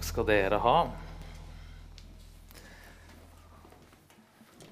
Takk 0.00 0.08
skal 0.08 0.24
dere 0.24 0.56
ha. 0.64 0.78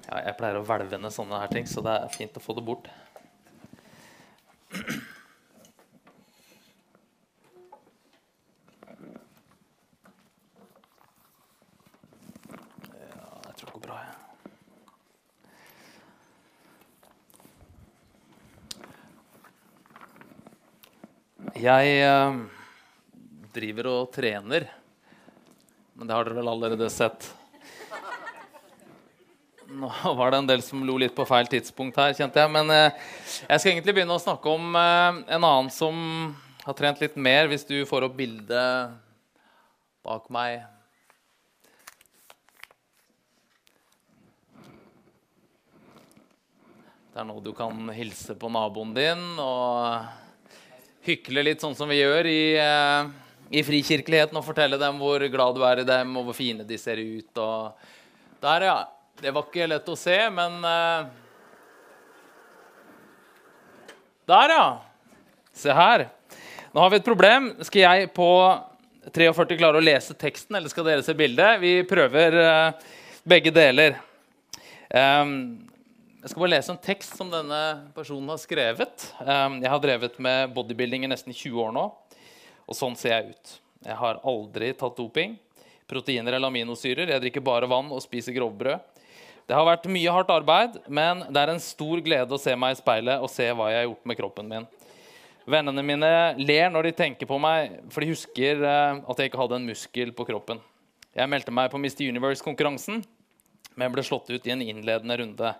Ja, 0.07 0.23
jeg 0.25 0.33
pleier 0.39 0.57
å 0.57 0.63
hvelve 0.65 0.97
ned 0.97 1.13
sånne 1.13 1.37
her 1.43 1.51
ting, 1.53 1.67
så 1.69 1.83
det 1.85 1.93
er 1.93 2.09
fint 2.09 2.33
å 2.33 2.41
få 2.41 2.55
det 2.57 2.63
bort. 2.65 2.89
Ja, 4.73 4.89
jeg 13.45 13.53
tror 13.53 13.69
det 13.69 13.73
går 13.75 13.85
bra, 13.85 14.01
jeg. 21.53 21.93
Eh, 22.09 22.33
driver 23.61 23.93
og 23.93 24.09
trener. 24.17 24.71
Men 25.99 26.07
det 26.07 26.15
har 26.15 26.23
dere 26.23 26.39
vel 26.39 26.47
allerede 26.47 26.87
sett. 26.89 27.25
Nå 29.67 29.89
var 30.15 30.31
det 30.31 30.37
en 30.37 30.47
del 30.47 30.61
som 30.63 30.85
lo 30.87 30.95
litt 30.97 31.11
på 31.15 31.25
feil 31.27 31.49
tidspunkt 31.51 31.99
her, 31.99 32.13
kjente 32.15 32.39
jeg. 32.39 32.51
Men 32.55 32.71
eh, 32.71 32.95
jeg 33.43 33.59
skal 33.59 33.73
egentlig 33.73 33.97
begynne 33.97 34.15
å 34.15 34.23
snakke 34.23 34.53
om 34.53 34.79
eh, 34.79 35.19
en 35.35 35.43
annen 35.43 35.67
som 35.75 35.99
har 36.63 36.79
trent 36.79 37.03
litt 37.03 37.19
mer, 37.19 37.51
hvis 37.51 37.67
du 37.67 37.75
får 37.89 38.07
opp 38.07 38.15
bildet 38.15 38.95
bak 40.07 40.31
meg. 40.31 40.63
Det 47.11 47.19
er 47.19 47.27
nå 47.27 47.41
du 47.43 47.51
kan 47.51 47.91
hilse 47.91 48.39
på 48.39 48.55
naboen 48.55 48.95
din 48.95 49.25
og 49.43 50.07
hykle 51.03 51.43
litt 51.43 51.59
sånn 51.59 51.75
som 51.75 51.91
vi 51.91 51.99
gjør 51.99 52.31
i, 52.31 52.43
eh, 52.55 53.17
i 53.49 53.63
frikirkeligheten 53.65 54.37
og 54.37 54.45
fortelle 54.45 54.77
dem 54.81 54.99
hvor 55.01 55.23
glad 55.31 55.57
du 55.57 55.63
er 55.65 55.81
i 55.81 55.87
dem, 55.87 56.13
og 56.19 56.29
hvor 56.29 56.37
fine 56.37 56.65
de 56.67 56.77
ser 56.77 57.01
ut. 57.01 57.41
Der, 58.43 58.67
ja. 58.69 58.79
Det 59.19 59.33
var 59.35 59.49
ikke 59.49 59.67
lett 59.67 59.89
å 59.91 59.97
se, 59.99 60.15
men 60.31 60.61
eh, 60.63 61.09
Der, 64.29 64.53
ja. 64.53 64.67
Se 65.51 65.73
her. 65.73 66.05
Nå 66.71 66.83
har 66.83 66.91
vi 66.93 66.99
et 67.01 67.07
problem. 67.07 67.49
Skal 67.65 67.81
jeg 67.81 68.11
på 68.15 68.29
43 69.09 69.57
klare 69.57 69.79
å 69.79 69.83
lese 69.83 70.13
teksten, 70.13 70.55
eller 70.55 70.71
skal 70.71 70.85
dere 70.85 71.03
se 71.03 71.15
bildet? 71.17 71.57
Vi 71.63 71.73
prøver 71.89 72.37
eh, 72.43 72.93
begge 73.27 73.51
deler. 73.51 73.97
Um, 74.89 75.33
jeg 76.21 76.31
skal 76.31 76.43
bare 76.43 76.51
lese 76.53 76.73
en 76.73 76.81
tekst 76.83 77.17
som 77.17 77.29
denne 77.31 77.59
personen 77.95 78.29
har 78.31 78.39
skrevet. 78.41 79.09
Um, 79.19 79.59
jeg 79.63 79.73
har 79.73 79.81
drevet 79.83 80.21
med 80.21 80.53
bodybuilding 80.55 81.05
i 81.05 81.11
nesten 81.11 81.35
20 81.35 81.59
år 81.65 81.75
nå, 81.75 81.83
og 82.69 82.77
sånn 82.77 82.97
ser 82.97 83.15
jeg 83.15 83.33
ut. 83.33 83.53
Jeg 83.87 83.97
har 83.97 84.21
aldri 84.27 84.71
tatt 84.77 84.97
doping. 84.99 85.35
Proteiner 85.89 86.35
eller 86.37 86.51
aminosyrer. 86.51 87.09
Jeg 87.09 87.23
drikker 87.23 87.43
bare 87.43 87.69
vann 87.69 87.89
og 87.89 88.03
spiser 88.05 88.35
grovbrød. 88.35 88.83
Det 89.49 89.57
har 89.57 89.65
vært 89.65 89.87
mye 89.89 90.11
hardt 90.13 90.29
arbeid, 90.29 90.75
men 90.85 91.23
det 91.33 91.41
er 91.41 91.49
en 91.55 91.63
stor 91.63 92.03
glede 92.05 92.35
å 92.35 92.41
se 92.41 92.53
meg 92.53 92.75
i 92.75 92.77
speilet 92.77 93.23
og 93.23 93.31
se 93.33 93.47
hva 93.49 93.71
jeg 93.71 93.79
har 93.81 93.87
gjort 93.87 94.05
med 94.11 94.19
kroppen 94.19 94.51
min. 94.51 94.67
Vennene 95.49 95.81
mine 95.81 96.11
ler 96.37 96.67
når 96.69 96.91
de 96.91 96.97
tenker 96.99 97.25
på 97.25 97.39
meg, 97.41 97.79
for 97.89 98.05
de 98.05 98.11
husker 98.11 98.61
eh, 98.61 98.99
at 99.01 99.17
jeg 99.21 99.31
ikke 99.31 99.39
hadde 99.41 99.57
en 99.57 99.65
muskel 99.65 100.11
på 100.13 100.27
kroppen. 100.27 100.61
Jeg 101.17 101.31
meldte 101.31 101.55
meg 101.55 101.71
på 101.73 101.81
Mr. 101.81 102.03
Universe-konkurransen, 102.11 103.01
men 103.73 103.95
ble 103.95 104.03
slått 104.05 104.29
ut 104.29 104.45
i 104.45 104.53
en 104.53 104.61
innledende 104.61 105.17
runde. 105.23 105.53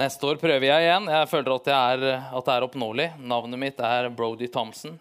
Neste 0.00 0.30
år 0.30 0.40
prøver 0.40 0.64
jeg 0.70 0.86
igjen. 0.86 1.10
Jeg 1.12 1.28
føler 1.30 1.52
at, 1.58 1.68
jeg 1.68 1.98
er, 1.98 2.22
at 2.32 2.48
det 2.48 2.54
er 2.56 2.64
oppnåelig. 2.70 3.08
Navnet 3.20 3.60
mitt 3.60 3.84
er 3.84 4.08
Brody 4.16 4.48
Thompson, 4.48 4.96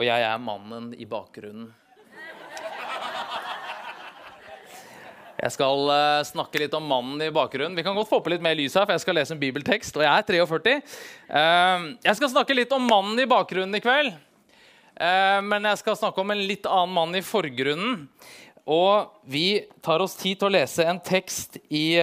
og 0.00 0.06
jeg 0.06 0.24
er 0.24 0.40
mannen 0.40 0.94
i 0.96 1.04
bakgrunnen. 1.04 1.68
Jeg 5.40 5.52
skal 5.54 5.88
uh, 5.88 6.20
snakke 6.24 6.60
litt 6.60 6.74
om 6.76 6.84
mannen 6.88 7.20
i 7.24 7.30
bakgrunnen. 7.32 7.76
Vi 7.76 7.84
kan 7.84 7.96
godt 7.96 8.08
få 8.08 8.20
på 8.24 8.32
litt 8.32 8.44
mer 8.44 8.56
lys 8.56 8.76
her, 8.76 8.86
for 8.86 8.96
jeg 8.96 9.04
skal 9.04 9.16
lese 9.16 9.34
en 9.36 9.40
bibeltekst. 9.40 9.96
Og 9.96 10.04
jeg 10.04 10.12
er 10.12 10.26
43. 10.28 10.74
Uh, 11.28 11.86
jeg 12.04 12.18
skal 12.18 12.32
snakke 12.32 12.56
litt 12.56 12.72
om 12.76 12.84
mannen 12.88 13.20
i 13.20 13.28
bakgrunnen 13.28 13.76
i 13.76 13.82
kveld. 13.84 14.12
Uh, 15.00 15.40
men 15.44 15.68
jeg 15.68 15.80
skal 15.80 15.96
snakke 16.00 16.24
om 16.24 16.32
en 16.32 16.44
litt 16.44 16.68
annen 16.68 16.96
mann 16.96 17.16
i 17.16 17.24
forgrunnen. 17.24 18.06
Og 18.70 19.12
vi 19.28 19.64
tar 19.84 20.04
oss 20.04 20.16
tid 20.20 20.40
til 20.40 20.48
å 20.48 20.54
lese 20.56 20.84
en 20.86 21.00
tekst 21.00 21.56
i 21.72 21.98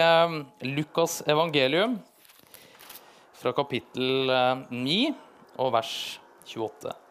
Lukas 0.66 1.22
evangelium 1.29 1.96
fra 3.38 3.53
kapittel 3.56 4.34
9 4.74 5.02
og 5.62 5.75
vers 5.78 5.94
28. 6.50 7.06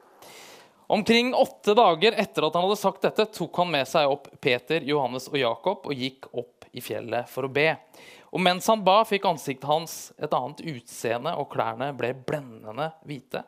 Omkring 0.87 1.35
åtte 1.35 1.75
dager 1.75 2.13
etter 2.13 2.47
at 2.47 2.55
han 2.55 2.63
hadde 2.67 2.79
sagt 2.79 3.03
dette, 3.03 3.27
tok 3.35 3.59
han 3.59 3.73
med 3.73 3.89
seg 3.91 4.07
opp 4.11 4.29
Peter, 4.41 4.85
Johannes 4.87 5.27
og 5.33 5.39
Jakob 5.41 5.89
og 5.91 5.99
gikk 5.99 6.29
opp 6.31 6.69
i 6.71 6.83
fjellet 6.85 7.27
for 7.31 7.49
å 7.49 7.51
be. 7.51 7.73
Og 8.31 8.43
mens 8.43 8.69
han 8.71 8.85
ba, 8.87 9.01
fikk 9.09 9.27
ansiktet 9.27 9.67
hans 9.71 9.97
et 10.21 10.35
annet 10.35 10.63
utseende, 10.63 11.33
og 11.35 11.51
klærne 11.51 11.91
ble 11.97 12.13
blendende 12.27 12.91
hvite. 13.07 13.43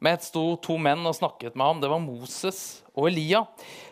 Med 0.00 0.14
ett 0.14 0.26
sto 0.26 0.44
to 0.62 0.76
menn 0.78 1.02
og 1.06 1.16
snakket 1.18 1.56
med 1.58 1.66
ham. 1.66 1.80
Det 1.82 1.90
var 1.90 2.02
Moses 2.02 2.60
og 2.94 3.08
Elia. 3.10 3.42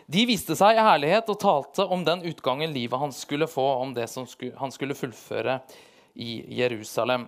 De 0.07 0.23
viste 0.27 0.55
seg 0.55 0.77
i 0.77 0.83
herlighet 0.83 1.27
og 1.31 1.39
talte 1.41 1.83
om 1.83 2.05
den 2.07 2.23
utgangen 2.29 2.71
livet 2.71 2.99
hans 2.99 3.19
skulle 3.25 3.49
få, 3.51 3.65
om 3.83 3.91
det 3.95 4.07
som 4.11 4.27
han 4.59 4.71
skulle 4.71 4.95
fullføre 4.95 5.59
i 6.15 6.39
Jerusalem. 6.59 7.27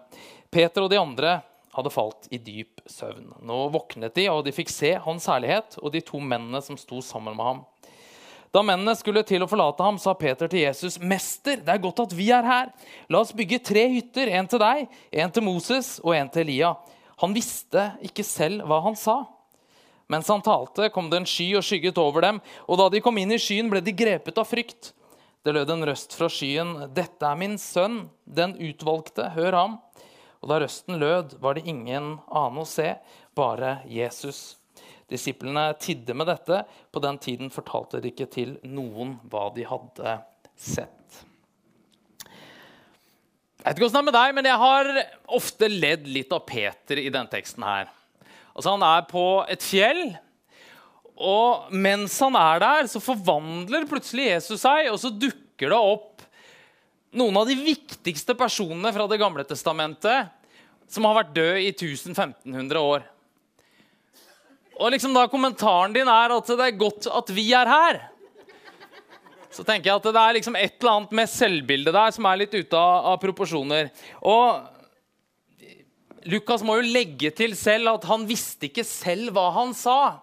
Peter 0.49 0.85
og 0.85 0.91
de 0.93 0.99
andre 0.99 1.35
hadde 1.75 1.91
falt 1.93 2.27
i 2.33 2.39
dyp 2.41 2.81
søvn. 2.89 3.31
Nå 3.45 3.59
våknet 3.73 4.15
de, 4.17 4.27
og 4.31 4.43
de 4.45 4.53
fikk 4.55 4.71
se 4.73 4.95
hans 5.03 5.27
herlighet 5.29 5.77
og 5.81 5.93
de 5.93 6.01
to 6.05 6.21
mennene 6.21 6.61
som 6.65 6.77
sto 6.79 7.01
sammen 7.05 7.37
med 7.37 7.45
ham. 7.45 7.61
Da 8.49 8.63
mennene 8.65 8.95
skulle 8.97 9.21
til 9.27 9.45
å 9.45 9.49
forlate 9.49 9.85
ham, 9.85 9.99
sa 10.01 10.15
Peter 10.17 10.49
til 10.49 10.63
Jesus.: 10.63 10.97
Mester, 10.97 11.59
det 11.61 11.69
er 11.69 11.81
godt 11.83 12.01
at 12.07 12.15
vi 12.17 12.31
er 12.33 12.45
her. 12.45 12.71
La 13.09 13.21
oss 13.21 13.33
bygge 13.35 13.61
tre 13.61 13.85
hytter, 13.93 14.31
en 14.33 14.49
til 14.49 14.61
deg, 14.63 14.87
en 15.11 15.33
til 15.35 15.45
Moses 15.45 15.97
og 16.01 16.15
en 16.17 16.31
til 16.33 16.47
Elia. 16.47 16.73
Han 17.21 17.35
visste 17.35 17.91
ikke 18.01 18.25
selv 18.25 18.65
hva 18.65 18.79
han 18.87 18.97
sa. 18.97 19.21
Mens 20.09 20.31
han 20.33 20.41
talte, 20.41 20.89
kom 20.89 21.11
det 21.11 21.19
en 21.19 21.29
sky 21.29 21.51
og 21.59 21.65
skygget 21.67 21.99
over 22.01 22.25
dem, 22.25 22.39
og 22.65 22.79
da 22.81 22.87
de 22.89 23.01
kom 23.05 23.19
inn 23.21 23.35
i 23.35 23.37
skyen, 23.37 23.69
ble 23.69 23.83
de 23.85 23.93
grepet 23.93 24.41
av 24.41 24.47
frykt. 24.49 24.95
Det 25.45 25.53
lød 25.53 25.69
en 25.69 25.85
røst 25.85 26.15
fra 26.17 26.27
skyen. 26.31 26.73
Dette 26.95 27.23
er 27.23 27.37
min 27.37 27.59
sønn, 27.61 28.07
den 28.25 28.57
utvalgte. 28.57 29.29
Hør 29.37 29.55
ham. 29.55 29.77
Og 30.39 30.51
da 30.51 30.61
røsten 30.63 30.99
lød, 30.99 31.35
var 31.43 31.57
det 31.57 31.67
ingen 31.67 32.15
annen 32.27 32.61
å 32.61 32.67
se, 32.67 32.93
bare 33.35 33.79
Jesus. 33.89 34.59
Disiplene 35.09 35.71
tidde 35.81 36.15
med 36.15 36.29
dette. 36.29 36.61
På 36.93 37.01
den 37.03 37.17
tiden 37.19 37.51
fortalte 37.51 37.99
de 37.99 38.11
ikke 38.13 38.29
til 38.31 38.55
noen 38.67 39.17
hva 39.31 39.49
de 39.55 39.65
hadde 39.67 40.15
sett. 40.55 40.95
Jeg 43.59 43.65
vet 43.65 43.75
ikke 43.75 43.89
hvordan 43.89 43.97
det 43.97 43.99
er 43.99 44.07
med 44.07 44.15
deg, 44.15 44.33
men 44.37 44.47
jeg 44.47 44.61
har 44.61 44.89
ofte 45.35 45.67
ledd 45.67 46.05
litt 46.07 46.31
av 46.31 46.45
Peter 46.47 47.01
i 47.01 47.09
denne 47.11 47.27
teksten. 47.31 47.65
her. 47.65 47.89
Altså, 48.55 48.71
Han 48.71 48.83
er 48.83 49.01
på 49.09 49.25
et 49.51 49.63
fjell, 49.63 50.17
og 51.19 51.67
mens 51.75 52.15
han 52.23 52.37
er 52.39 52.61
der, 52.63 52.87
så 52.87 53.01
forvandler 53.03 53.83
plutselig 53.89 54.29
Jesus 54.29 54.61
seg, 54.63 54.87
og 54.87 54.99
så 55.01 55.11
dukker 55.11 55.73
det 55.73 55.79
opp 55.79 56.08
noen 57.15 57.37
av 57.41 57.47
de 57.49 57.55
viktigste 57.57 58.35
personene 58.37 58.91
fra 58.93 59.07
Det 59.09 59.17
gamle 59.21 59.45
testamentet 59.47 60.29
som 60.89 61.05
har 61.05 61.19
vært 61.21 61.35
død 61.35 61.57
i 61.61 61.71
1500 61.71 62.81
år. 62.81 63.05
Og 64.79 64.93
liksom 64.93 65.13
da 65.13 65.27
kommentaren 65.29 65.93
din 65.93 66.07
er 66.09 66.33
at 66.33 66.47
det 66.49 66.65
er 66.65 66.79
godt 66.79 67.09
at 67.11 67.31
vi 67.35 67.49
er 67.53 67.69
her. 67.69 67.99
Så 69.49 69.65
tenker 69.65 69.89
jeg 69.89 69.97
at 69.97 70.07
det 70.07 70.21
er 70.21 70.35
liksom 70.37 70.55
et 70.55 70.75
eller 70.77 70.95
annet 70.95 71.15
med 71.19 71.31
selvbildet 71.31 71.95
der 71.95 72.13
som 72.15 72.27
er 72.29 72.41
litt 72.43 72.53
ute 72.53 72.77
av, 72.77 73.11
av 73.11 73.17
proporsjoner. 73.21 73.89
Og 74.29 74.61
Lukas 76.29 76.63
må 76.65 76.77
jo 76.79 76.91
legge 76.93 77.31
til 77.35 77.55
selv 77.57 77.95
at 77.95 78.07
han 78.09 78.25
visste 78.29 78.69
ikke 78.69 78.85
selv 78.87 79.33
hva 79.35 79.49
han 79.57 79.73
sa. 79.77 80.21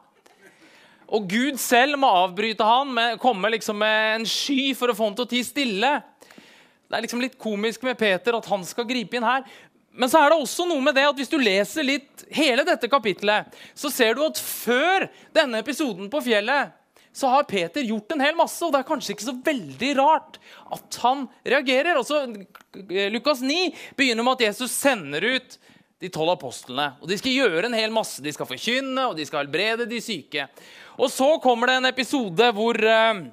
Og 1.06 1.28
Gud 1.30 1.59
selv 1.62 1.98
må 2.03 2.09
avbryte 2.24 2.66
han, 2.66 2.91
med, 2.94 3.18
komme 3.22 3.50
liksom 3.54 3.78
med 3.78 4.21
en 4.21 4.27
sky 4.30 4.72
for 4.78 4.91
å 4.91 4.97
få 4.97 5.10
han 5.10 5.18
til 5.18 5.27
å 5.27 5.30
tie 5.30 5.47
stille. 5.47 5.92
Det 6.86 6.97
er 6.97 7.04
liksom 7.04 7.22
litt 7.22 7.38
komisk 7.41 7.83
med 7.86 7.98
Peter 7.98 8.36
at 8.38 8.48
han 8.50 8.65
skal 8.66 8.86
gripe 8.88 9.18
inn 9.18 9.27
her. 9.27 9.47
Men 9.97 10.12
så 10.12 10.21
er 10.21 10.33
det 10.33 10.41
også 10.42 10.66
noe 10.68 10.83
med 10.84 10.94
det 10.97 11.06
at 11.09 11.18
hvis 11.18 11.33
du 11.33 11.38
leser 11.41 11.86
litt 11.86 12.27
hele 12.36 12.66
dette 12.68 12.88
kapittelet, 12.92 13.48
så 13.74 13.91
ser 13.92 14.16
du 14.16 14.27
at 14.27 14.41
før 14.41 15.09
denne 15.34 15.62
episoden 15.65 16.10
på 16.12 16.21
fjellet 16.27 16.74
så 17.16 17.30
har 17.33 17.47
Peter 17.48 17.80
gjort 17.80 18.12
en 18.12 18.21
hel 18.21 18.36
masse, 18.36 18.60
og 18.60 18.74
det 18.74 18.83
er 18.83 18.88
kanskje 18.91 19.15
ikke 19.15 19.24
så 19.24 19.33
veldig 19.47 19.92
rart 19.97 20.34
at 20.77 20.98
han 21.00 21.22
reagerer. 21.48 21.97
Også, 21.97 22.27
Lukas 23.09 23.41
9 23.41 23.71
begynner 23.97 24.27
med 24.27 24.36
at 24.36 24.50
Jesus 24.50 24.74
sender 24.77 25.24
ut 25.24 25.56
de 26.04 26.10
tolv 26.12 26.34
apostlene. 26.34 26.91
og 27.00 27.09
De 27.09 27.16
skal 27.16 27.39
gjøre 27.39 27.71
en 27.71 27.78
hel 27.78 27.94
masse. 27.94 28.21
De 28.21 28.34
skal 28.36 28.48
forkynne, 28.50 29.00
og 29.09 29.16
de 29.16 29.24
skal 29.24 29.47
helbrede 29.47 29.89
de 29.89 30.03
syke. 30.04 30.44
Og 31.00 31.09
så 31.12 31.30
kommer 31.41 31.72
det 31.72 31.78
en 31.80 31.89
episode 31.89 32.50
hvor, 32.53 32.77
uh, 32.84 33.24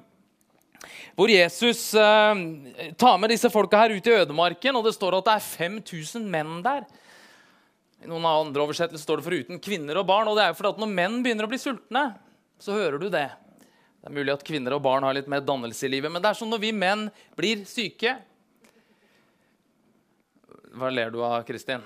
hvor 1.14 1.30
Jesus 1.32 1.86
eh, 1.98 2.42
tar 3.00 3.16
med 3.20 3.32
disse 3.32 3.50
folka 3.52 3.80
her 3.84 3.94
ut 3.96 4.10
i 4.10 4.16
ødemarken, 4.18 4.76
og 4.76 4.86
det 4.88 4.94
står 4.96 5.18
at 5.18 5.30
det 5.30 5.38
er 5.38 5.46
5000 5.46 6.28
menn 6.30 6.60
der. 6.64 6.84
I 8.04 8.10
noen 8.10 8.26
andre 8.28 8.66
oversettelser 8.66 9.06
står 9.06 9.20
det 9.20 9.28
foruten 9.28 9.62
kvinner 9.64 9.96
og 9.96 10.06
barn. 10.08 10.28
og 10.28 10.36
det 10.36 10.44
er 10.44 10.52
jo 10.52 10.58
fordi 10.58 10.74
at 10.74 10.82
Når 10.82 10.92
menn 10.92 11.22
begynner 11.24 11.46
å 11.46 11.52
bli 11.52 11.60
sultne, 11.62 12.04
så 12.60 12.76
hører 12.76 13.00
du 13.00 13.08
det. 13.08 13.30
Det 14.04 14.10
er 14.10 14.16
mulig 14.18 14.34
at 14.34 14.44
kvinner 14.44 14.76
og 14.76 14.82
barn 14.84 15.06
har 15.06 15.16
litt 15.16 15.30
mer 15.32 15.40
dannelse 15.40 15.86
i 15.86 15.92
livet, 15.94 16.12
men 16.12 16.20
det 16.20 16.28
er 16.28 16.36
sånn 16.36 16.50
når 16.52 16.60
vi 16.60 16.72
menn 16.76 17.06
blir 17.38 17.64
syke 17.64 18.18
Hva 20.74 20.90
ler 20.92 21.12
du 21.14 21.22
av, 21.24 21.38
Kristin? 21.48 21.80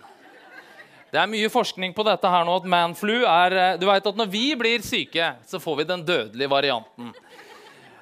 Det 1.13 1.21
er 1.21 1.31
mye 1.31 1.49
forskning 1.53 1.95
på 1.97 2.05
dette 2.05 2.29
her 2.29 2.43
nå, 2.45 2.57
at 2.59 2.67
manflu 2.69 3.15
er 3.23 3.55
eh, 3.57 3.77
Du 3.79 3.87
vet 3.87 4.11
at 4.11 4.19
når 4.19 4.29
vi 4.33 4.43
blir 4.59 4.83
syke, 4.85 5.31
så 5.47 5.61
får 5.63 5.79
vi 5.79 5.87
den 5.89 6.03
dødelige 6.09 6.51
varianten. 6.51 7.15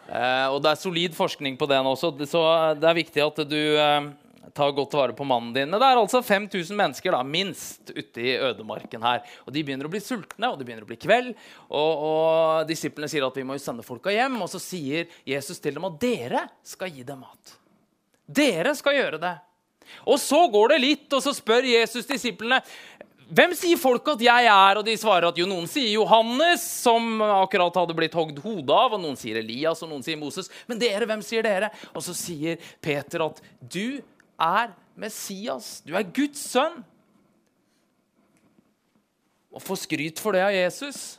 Eh, 0.06 0.46
og 0.52 0.60
det 0.62 0.72
er 0.72 0.78
solid 0.78 1.16
forskning 1.16 1.56
på 1.58 1.68
den 1.70 1.88
også, 1.90 2.12
så 2.30 2.44
det 2.78 2.86
er 2.86 2.98
viktig 3.00 3.22
at 3.24 3.40
du 3.50 3.58
eh, 3.58 4.08
tar 4.56 4.74
godt 4.76 4.94
vare 4.96 5.16
på 5.16 5.26
mannen 5.26 5.52
din. 5.54 5.68
Men 5.70 5.80
det 5.82 5.88
er 5.88 6.00
altså 6.00 6.22
5000 6.24 6.78
mennesker 6.78 7.14
da, 7.14 7.22
minst 7.26 7.92
ute 7.92 8.22
i 8.22 8.36
ødemarken 8.38 9.04
her. 9.04 9.24
Og 9.44 9.54
De 9.54 9.64
begynner 9.66 9.88
å 9.88 9.92
bli 9.92 10.02
sultne, 10.02 10.50
og 10.50 10.58
det 10.58 10.68
begynner 10.68 10.86
å 10.86 10.90
bli 10.90 11.00
kveld. 11.00 11.32
Og, 11.68 12.06
og 12.10 12.70
Disiplene 12.70 13.10
sier 13.10 13.26
at 13.26 13.36
vi 13.36 13.44
må 13.46 13.58
jo 13.58 13.64
sende 13.64 13.86
folka 13.86 14.14
hjem. 14.14 14.38
Og 14.44 14.50
så 14.52 14.62
sier 14.62 15.10
Jesus 15.28 15.60
til 15.62 15.76
dem 15.76 15.88
at 15.88 15.98
dere 16.02 16.46
skal 16.66 16.92
gi 16.94 17.04
dem 17.06 17.20
mat. 17.26 17.56
Dere 18.26 18.72
skal 18.78 18.96
gjøre 18.98 19.22
det. 19.22 19.36
Og 20.06 20.18
så 20.18 20.40
går 20.50 20.74
det 20.74 20.82
litt, 20.82 21.06
og 21.14 21.22
så 21.22 21.34
spør 21.36 21.66
Jesus 21.68 22.08
disiplene 22.08 22.58
hvem 23.26 23.54
sier 23.58 23.78
folk 23.80 24.06
at 24.12 24.22
jeg 24.22 24.46
er? 24.46 24.78
Og 24.78 24.86
de 24.86 24.94
svarer 24.98 25.26
at 25.26 25.38
jo, 25.38 25.48
noen 25.50 25.66
sier 25.70 25.88
Johannes, 25.90 26.62
som 26.84 27.18
akkurat 27.24 27.74
hadde 27.80 27.96
blitt 27.98 28.14
hogd 28.14 28.38
hodet 28.44 28.76
av. 28.76 28.94
Og 28.94 29.02
noen 29.02 29.18
sier 29.18 29.40
Elias, 29.40 29.82
og 29.82 29.90
noen 29.90 30.04
sier 30.06 30.18
Moses. 30.20 30.50
Men 30.70 30.78
dere, 30.78 31.08
hvem 31.10 31.24
sier 31.26 31.46
dere? 31.46 31.72
Og 31.92 32.04
så 32.06 32.14
sier 32.14 32.60
Peter 32.84 33.26
at 33.26 33.42
du 33.58 33.98
er 34.38 34.70
Messias. 34.94 35.80
Du 35.82 35.96
er 35.98 36.06
Guds 36.06 36.44
sønn. 36.52 36.78
Og 39.56 39.64
får 39.64 39.82
skryt 39.86 40.22
for 40.22 40.36
det 40.36 40.44
av 40.46 40.54
Jesus. 40.54 41.16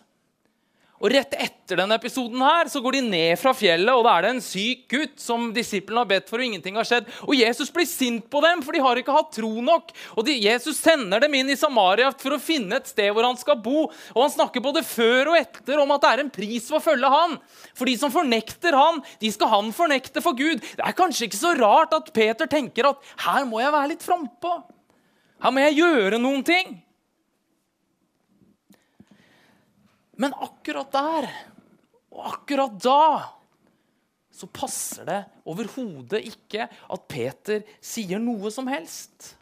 Og 0.98 1.12
Rett 1.14 1.36
etter 1.38 1.78
denne 1.78 1.98
episoden 2.00 2.42
her, 2.42 2.70
så 2.72 2.82
går 2.82 2.98
de 2.98 3.02
ned 3.06 3.38
fra 3.38 3.52
fjellet, 3.54 3.92
og 3.94 4.06
da 4.08 4.16
er 4.18 4.26
det 4.26 4.32
en 4.34 4.42
syk 4.42 4.88
gutt 4.90 5.20
som 5.22 5.52
disiplene 5.54 6.02
har 6.02 6.10
bedt 6.10 6.32
for, 6.32 6.42
og 6.42 6.48
ingenting 6.48 6.80
har 6.80 6.88
skjedd. 6.90 7.12
Og 7.28 7.36
Jesus 7.38 7.70
blir 7.74 7.86
sint 7.90 8.26
på 8.34 8.42
dem, 8.42 8.64
for 8.66 8.74
de 8.74 8.82
har 8.82 8.98
ikke 8.98 9.14
hatt 9.14 9.30
tro 9.38 9.52
nok. 9.62 9.94
Og 10.16 10.26
de, 10.26 10.34
Jesus 10.42 10.80
sender 10.82 11.22
dem 11.22 11.36
inn 11.38 11.52
i 11.54 11.60
Samaria 11.60 12.10
for 12.18 12.34
å 12.34 12.42
finne 12.42 12.80
et 12.80 12.90
sted 12.90 13.12
hvor 13.14 13.28
han 13.28 13.38
skal 13.38 13.60
bo. 13.62 13.86
Og 14.16 14.24
han 14.24 14.34
snakker 14.34 14.64
både 14.66 14.82
før 14.88 15.34
og 15.34 15.38
etter 15.38 15.84
om 15.84 15.94
at 15.94 16.02
det 16.02 16.14
er 16.16 16.24
en 16.24 16.34
pris 16.40 16.72
for 16.72 16.80
å 16.80 16.86
følge 16.88 17.14
han. 17.14 17.38
For 17.78 17.90
de 17.90 17.94
som 18.02 18.14
fornekter 18.14 18.78
han, 18.78 19.04
de 19.22 19.34
skal 19.34 19.54
han 19.54 19.70
fornekte 19.76 20.26
for 20.26 20.38
Gud. 20.40 20.66
Det 20.66 20.82
er 20.82 20.98
kanskje 20.98 21.30
ikke 21.30 21.44
så 21.44 21.54
rart 21.62 21.94
at 21.94 22.10
Peter 22.16 22.50
tenker 22.50 22.90
at 22.90 23.16
her 23.28 23.46
må 23.46 23.62
jeg 23.62 23.76
være 23.76 23.94
litt 23.94 24.06
frampå. 24.08 24.58
Her 25.46 25.54
må 25.54 25.62
jeg 25.62 25.78
gjøre 25.84 26.18
noen 26.18 26.42
ting. 26.48 26.80
Men 30.18 30.34
akkurat 30.34 30.92
der 30.94 31.30
og 32.18 32.24
akkurat 32.32 32.78
da 32.82 33.02
så 34.34 34.48
passer 34.54 35.06
det 35.06 35.18
overhodet 35.50 36.22
ikke 36.30 36.68
at 36.68 37.06
Peter 37.10 37.64
sier 37.82 38.22
noe 38.22 38.52
som 38.54 38.70
helst. 38.70 39.34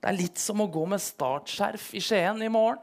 Det 0.00 0.08
er 0.08 0.16
litt 0.16 0.40
som 0.40 0.60
å 0.60 0.68
gå 0.72 0.82
med 0.88 1.00
startskjerf 1.00 1.90
i 1.96 2.02
Skien 2.04 2.40
i 2.44 2.50
morgen. 2.52 2.80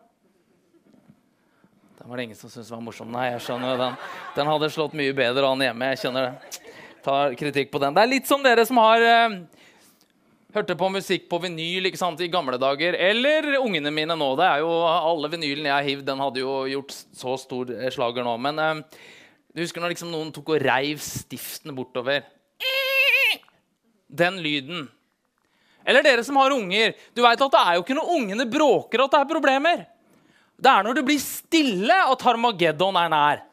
Den 1.98 2.10
var 2.10 2.18
det 2.18 2.28
ingen 2.28 2.38
som 2.38 2.50
syntes 2.50 2.72
var 2.72 2.82
morsom. 2.86 3.10
Nei, 3.14 3.32
jeg 3.34 3.44
skjønner 3.48 3.80
den. 3.82 3.96
Den 4.38 4.50
hadde 4.50 4.70
slått 4.74 4.94
mye 4.98 5.14
bedre 5.18 5.50
an 5.50 5.62
hjemme. 5.66 5.90
jeg 5.92 6.02
skjønner 6.04 6.28
det. 6.28 6.62
Tar 7.06 7.34
kritikk 7.40 7.72
på 7.74 7.82
den. 7.82 7.96
Det 7.98 8.04
er 8.04 8.12
litt 8.12 8.30
som 8.30 8.46
dere 8.46 8.66
som 8.70 8.80
har 8.82 9.04
eh, 9.06 9.38
Hørte 10.58 10.74
på 10.74 10.88
musikk 10.90 11.28
på 11.30 11.38
vinyl 11.44 11.86
ikke 11.86 12.00
sant, 12.00 12.22
i 12.24 12.32
gamle 12.34 12.58
dager. 12.58 12.96
Eller 12.98 13.60
ungene 13.60 13.92
mine 13.94 14.16
nå. 14.18 14.30
det 14.40 14.48
er 14.48 14.64
jo 14.64 14.72
Alle 14.88 15.30
vinylene 15.30 15.70
jeg 15.70 15.76
har 15.76 15.86
hivd, 15.86 16.06
den 16.08 16.24
hadde 16.24 16.42
jo 16.42 16.56
gjort 16.72 16.96
så 16.96 17.36
stor 17.38 17.74
eh, 17.76 17.92
slager 17.94 18.26
nå. 18.26 18.34
Men 18.42 18.62
eh, 18.64 19.04
du 19.54 19.62
husker 19.62 19.84
når 19.84 19.94
liksom 19.94 20.10
noen 20.10 20.32
tok 20.34 20.56
og 20.56 20.64
reiv 20.66 21.04
stiften 21.04 21.76
bortover? 21.78 22.26
Den 24.08 24.40
lyden. 24.42 24.88
Eller 25.86 26.02
dere 26.04 26.26
som 26.26 26.40
har 26.42 26.56
unger. 26.56 26.98
Du 27.14 27.22
vet 27.22 27.46
at 27.46 27.54
Det 27.54 27.62
er 27.62 27.78
jo 27.78 27.86
ikke 27.86 28.00
når 28.00 28.16
ungene 28.18 28.50
bråker 28.50 29.06
at 29.06 29.14
det 29.14 29.22
er 29.22 29.30
problemer. 29.30 29.86
Det 30.58 30.74
er 30.74 30.88
når 30.88 30.98
det 30.98 31.06
blir 31.06 31.22
stille 31.22 32.02
at 32.02 32.26
Harmageddon 32.26 32.98
er 32.98 33.14
nær. 33.14 33.46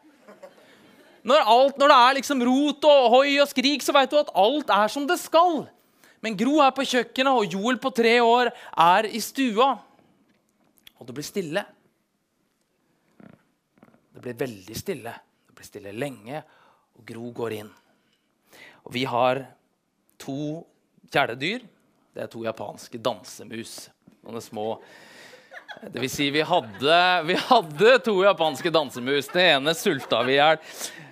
Når, 1.24 1.40
alt, 1.48 1.78
når 1.80 1.90
det 1.92 2.00
er 2.00 2.16
liksom 2.18 2.42
rot 2.48 2.84
og 2.88 3.06
hoi 3.12 3.38
og 3.40 3.48
skrik, 3.48 3.84
så 3.84 3.92
vet 3.96 4.12
du 4.12 4.18
at 4.20 4.32
alt 4.36 4.72
er 4.72 4.92
som 4.92 5.04
det 5.08 5.20
skal. 5.20 5.66
Men 6.24 6.38
Gro 6.40 6.56
er 6.64 6.72
på 6.72 6.86
kjøkkenet, 6.88 7.36
og 7.36 7.52
Joel 7.52 7.76
på 7.82 7.90
tre 7.92 8.14
år 8.24 8.48
er 8.80 9.08
i 9.12 9.20
stua. 9.20 9.74
Og 10.96 11.08
det 11.08 11.16
blir 11.18 11.26
stille. 11.26 11.64
Det 14.14 14.22
blir 14.24 14.38
veldig 14.40 14.76
stille. 14.78 15.12
Det 15.44 15.56
blir 15.58 15.68
stille 15.68 15.92
lenge, 15.92 16.40
og 16.96 17.04
Gro 17.04 17.28
går 17.36 17.58
inn. 17.58 17.72
Og 18.84 18.94
vi 18.96 19.04
har 19.08 19.42
to 20.20 20.62
kjæledyr. 21.12 21.66
Det 22.14 22.24
er 22.24 22.30
to 22.32 22.44
japanske 22.46 23.00
dansemus. 23.04 23.76
Noen 24.24 24.44
små 24.44 24.68
det 25.82 26.00
vil 26.00 26.10
si, 26.10 26.30
vi 26.30 26.42
hadde, 26.42 27.22
vi 27.26 27.34
hadde 27.34 27.98
to 28.04 28.14
japanske 28.24 28.70
dansemus. 28.70 29.28
Det 29.32 29.42
ene 29.54 29.74
sulta 29.76 30.22
vi 30.24 30.36
i 30.36 30.38
hjel. 30.38 30.60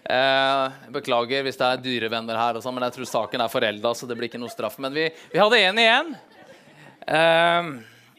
Eh, 0.03 0.77
beklager 0.95 1.45
hvis 1.47 1.59
det 1.61 1.69
er 1.69 1.83
dyrevenner 1.83 2.39
her, 2.39 2.59
også, 2.59 2.73
men 2.75 2.87
jeg 2.87 2.97
tror 2.97 3.11
saken 3.11 3.45
er 3.45 3.53
forelda. 3.53 3.93
Så 3.95 4.09
det 4.09 4.17
blir 4.19 4.31
ikke 4.31 4.41
noe 4.41 4.53
straff. 4.53 4.79
Men 4.83 4.95
vi, 4.97 5.09
vi 5.33 5.41
hadde 5.43 5.61
én 5.61 5.81
igjen. 5.83 6.13
Eh, 7.07 7.71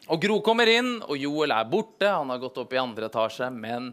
og 0.04 0.20
Gro 0.20 0.38
kommer 0.44 0.70
inn, 0.70 0.98
og 1.02 1.16
Joel 1.18 1.54
er 1.56 1.70
borte. 1.70 2.10
Han 2.12 2.30
har 2.32 2.42
gått 2.42 2.60
opp 2.62 2.76
i 2.76 2.82
andre 2.82 3.08
etasje. 3.10 3.48
Men 3.50 3.90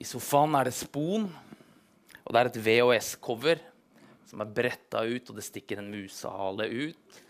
i 0.00 0.06
sofaen 0.08 0.54
er 0.56 0.70
det 0.70 0.76
spon, 0.78 1.26
og 2.24 2.30
det 2.30 2.40
er 2.40 2.52
et 2.52 2.62
VHS-cover 2.68 3.66
som 4.30 4.44
er 4.44 4.54
bretta 4.54 5.02
ut, 5.02 5.26
og 5.26 5.36
det 5.36 5.44
stikker 5.44 5.82
en 5.82 5.90
musehale 5.90 6.68
ut 6.70 7.20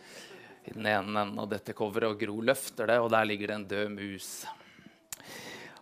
i 0.65 0.73
den 0.75 0.87
ene 0.87 1.23
enden 1.23 1.39
av 1.39 1.49
dette 1.51 1.75
coveret. 1.77 2.13
Og 2.13 2.21
Gro 2.21 2.41
løfter 2.45 2.91
det, 2.91 2.99
og 3.01 3.11
der 3.13 3.29
ligger 3.29 3.53
det 3.53 3.59
en 3.59 3.69
død 3.71 3.93
mus. 3.95 4.31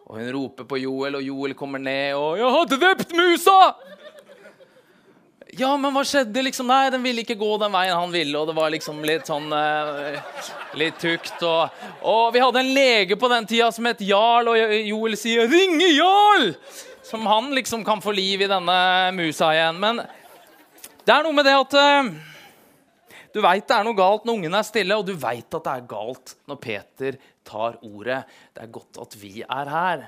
Og 0.08 0.16
hun 0.16 0.32
roper 0.32 0.64
på 0.69 0.80
Joel, 0.80 1.19
og 1.19 1.22
Joel 1.22 1.54
kommer 1.54 1.78
ned 1.78 2.14
og 2.16 2.38
'Jeg 2.38 2.50
har 2.56 2.66
drept 2.66 3.12
musa!' 3.12 3.75
Ja, 5.58 5.76
men 5.76 5.92
hva 5.94 6.04
skjedde? 6.04 6.42
liksom? 6.42 6.69
Nei, 6.69 6.90
den 6.92 7.02
ville 7.02 7.25
ikke 7.25 7.38
gå 7.38 7.56
den 7.58 7.72
veien 7.72 7.96
han 7.96 8.12
ville. 8.12 8.36
Og 8.38 8.46
det 8.46 8.54
var 8.54 8.70
liksom 8.70 9.00
litt 9.02 9.26
sånn 9.26 9.48
uh, 9.50 10.19
Litt 10.78 10.98
tukt. 11.00 11.40
Og, 11.42 11.70
og, 12.02 12.34
vi 12.34 12.42
hadde 12.44 12.60
en 12.60 12.75
lege 12.76 13.16
på 13.16 13.30
den 13.32 13.46
tida 13.48 13.70
som 13.72 13.88
het 13.88 14.02
Jarl, 14.04 14.52
og 14.52 14.75
Joel 14.76 15.16
sier 15.16 15.48
'Ringe 15.48 15.88
Jarl!' 15.96 16.54
Som 17.02 17.25
han 17.26 17.54
liksom 17.56 17.84
kan 17.84 18.02
få 18.04 18.12
liv 18.12 18.42
i 18.44 18.50
denne 18.50 19.12
musa 19.16 19.49
igjen. 19.54 19.80
Men 19.80 20.02
det 21.06 21.14
er 21.14 21.25
noe 21.25 21.32
med 21.32 21.49
det 21.49 21.56
at 21.56 21.75
uh, 21.80 22.11
du 23.35 23.40
veit 23.44 23.66
det 23.68 23.76
er 23.76 23.87
noe 23.87 23.97
galt 23.99 24.26
når 24.26 24.38
ungen 24.38 24.58
er 24.58 24.66
stille, 24.66 24.97
og 24.97 25.06
du 25.08 25.14
veit 25.18 25.49
at 25.49 25.64
det 25.64 25.75
er 25.75 25.88
galt 25.90 26.37
når 26.49 26.61
Peter 26.62 27.18
tar 27.49 27.80
ordet. 27.85 28.23
Det 28.54 28.64
er 28.64 28.73
godt 28.73 29.00
at 29.02 29.16
vi 29.20 29.42
er 29.42 29.73
her. 29.73 30.06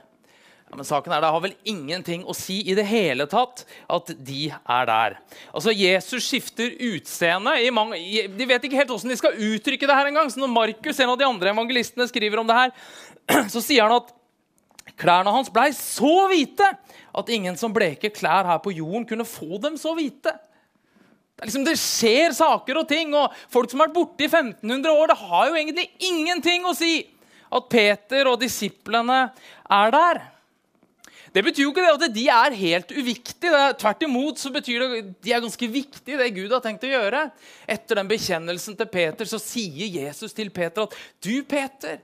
Ja, 0.71 0.77
men 0.79 0.87
saken 0.87 1.13
er, 1.13 1.21
Det 1.21 1.31
har 1.35 1.43
vel 1.43 1.57
ingenting 1.67 2.23
å 2.25 2.35
si 2.37 2.61
i 2.71 2.77
det 2.79 2.85
hele 2.87 3.27
tatt 3.27 3.65
at 3.91 4.13
de 4.15 4.53
er 4.55 4.85
der. 4.87 5.17
Altså, 5.51 5.75
Jesus 5.75 6.29
skifter 6.29 6.71
utseende. 6.93 7.57
de 7.59 8.47
vet 8.47 8.65
ikke 8.65 8.79
helt 8.79 8.93
hvordan 8.93 9.11
de 9.11 9.19
skal 9.19 9.35
uttrykke 9.35 9.87
det 9.87 9.97
her 9.99 10.07
engang. 10.07 10.31
Så 10.31 10.39
når 10.39 10.55
Markus, 10.55 11.01
en 11.01 11.11
av 11.11 11.19
de 11.19 11.27
andre 11.27 11.51
evangelistene, 11.51 12.07
skriver 12.07 12.39
om 12.39 12.47
det 12.47 12.55
her, 12.55 12.71
så 13.53 13.61
sier 13.61 13.83
han 13.83 13.99
at 13.99 14.15
klærne 15.01 15.33
hans 15.35 15.51
blei 15.51 15.73
så 15.75 16.29
hvite 16.31 16.71
at 17.19 17.35
ingen 17.35 17.59
som 17.59 17.75
bleker 17.75 18.15
klær 18.15 18.47
her 18.47 18.63
på 18.63 18.71
jorden, 18.77 19.09
kunne 19.09 19.27
få 19.27 19.59
dem 19.59 19.75
så 19.81 19.97
hvite. 19.99 20.37
Det, 21.41 21.47
liksom, 21.49 21.63
det, 21.65 21.79
skjer 21.81 22.35
saker 22.37 22.83
og 22.83 22.89
ting, 22.89 23.15
og 23.17 23.33
folk 23.49 23.71
som 23.73 23.81
har 23.81 23.89
vært 23.89 23.97
borte 23.97 24.27
i 24.27 24.29
1500 24.29 24.93
år, 24.93 25.09
det 25.09 25.23
har 25.23 25.47
jo 25.49 25.57
egentlig 25.57 25.87
ingenting 26.05 26.67
å 26.69 26.75
si 26.77 26.99
at 27.51 27.71
Peter 27.73 28.29
og 28.29 28.43
disiplene 28.43 29.23
er 29.73 29.95
der. 29.95 30.21
Det 31.33 31.45
betyr 31.47 31.65
jo 31.65 31.71
ikke 31.73 31.87
det 31.87 31.95
at 31.95 32.13
de 32.13 32.27
er 32.35 32.59
helt 32.59 32.93
uviktige. 32.93 33.63
Tvert 33.81 34.05
imot 34.05 34.43
så 34.43 34.53
betyr 34.53 34.83
det 34.83 34.89
at 34.99 35.11
de 35.25 35.33
er 35.33 35.43
ganske 35.47 35.71
viktige, 35.73 36.19
det 36.21 36.29
Gud 36.37 36.53
har 36.53 36.61
tenkt 36.65 36.85
å 36.85 36.93
gjøre. 36.93 37.25
Etter 37.71 38.03
den 38.03 38.11
bekjennelsen 38.11 38.77
til 38.77 38.91
Peter 38.93 39.33
så 39.33 39.41
sier 39.41 39.97
Jesus 40.05 40.37
til 40.37 40.53
Peter 40.53 40.85
at 40.85 40.97
'Du, 41.23 41.41
Peter' 41.49 42.03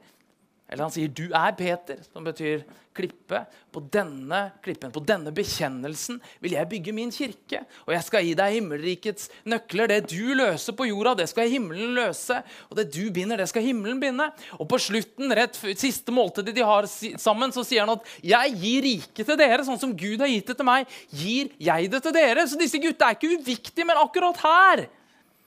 Eller 0.69 0.83
han 0.83 0.91
sier 0.91 1.09
'du 1.09 1.31
er 1.31 1.53
Peter', 1.55 2.03
som 2.13 2.25
betyr 2.27 2.65
klippe. 2.97 3.45
På 3.71 3.81
denne 3.93 4.53
klippen, 4.65 4.91
på 4.91 5.03
denne 5.05 5.31
bekjennelsen, 5.31 6.19
vil 6.41 6.57
jeg 6.57 6.69
bygge 6.69 6.95
min 6.97 7.13
kirke. 7.13 7.61
Og 7.87 7.93
jeg 7.95 8.03
skal 8.07 8.25
gi 8.25 8.33
deg 8.35 8.55
himmelrikets 8.57 9.29
nøkler. 9.45 9.93
Det 9.93 10.11
du 10.11 10.35
løser 10.35 10.73
på 10.73 10.89
jorda, 10.89 11.15
det 11.21 11.29
skal 11.31 11.51
himmelen 11.53 11.95
løse. 11.95 12.41
Og 12.71 12.77
det 12.81 12.89
du 12.95 13.11
binder, 13.15 13.37
det 13.37 13.49
skal 13.49 13.63
himmelen 13.63 14.01
binde. 14.01 14.31
Og 14.59 14.67
på 14.69 14.81
slutten, 14.81 15.31
rett 15.37 15.55
siste 15.79 16.11
måltidet 16.11 16.57
de 16.57 16.65
har 16.67 16.89
sammen, 16.89 17.53
så 17.53 17.63
sier 17.63 17.87
han 17.87 17.95
at 17.95 18.05
'jeg 18.23 18.57
gir 18.57 18.83
riket 18.83 19.27
til 19.27 19.37
dere', 19.37 19.65
sånn 19.65 19.81
som 19.81 19.97
Gud 19.97 20.19
har 20.19 20.29
gitt 20.29 20.47
det 20.47 20.57
til 20.57 20.67
meg, 20.67 20.87
gir 21.13 21.51
jeg 21.61 21.91
det 21.91 22.03
til 22.03 22.13
dere. 22.13 22.49
Så 22.49 22.59
disse 22.59 22.79
gutta 22.79 23.07
er 23.07 23.15
ikke 23.15 23.39
uviktige, 23.39 23.87
men 23.87 23.97
akkurat 23.97 24.37
her 24.37 24.89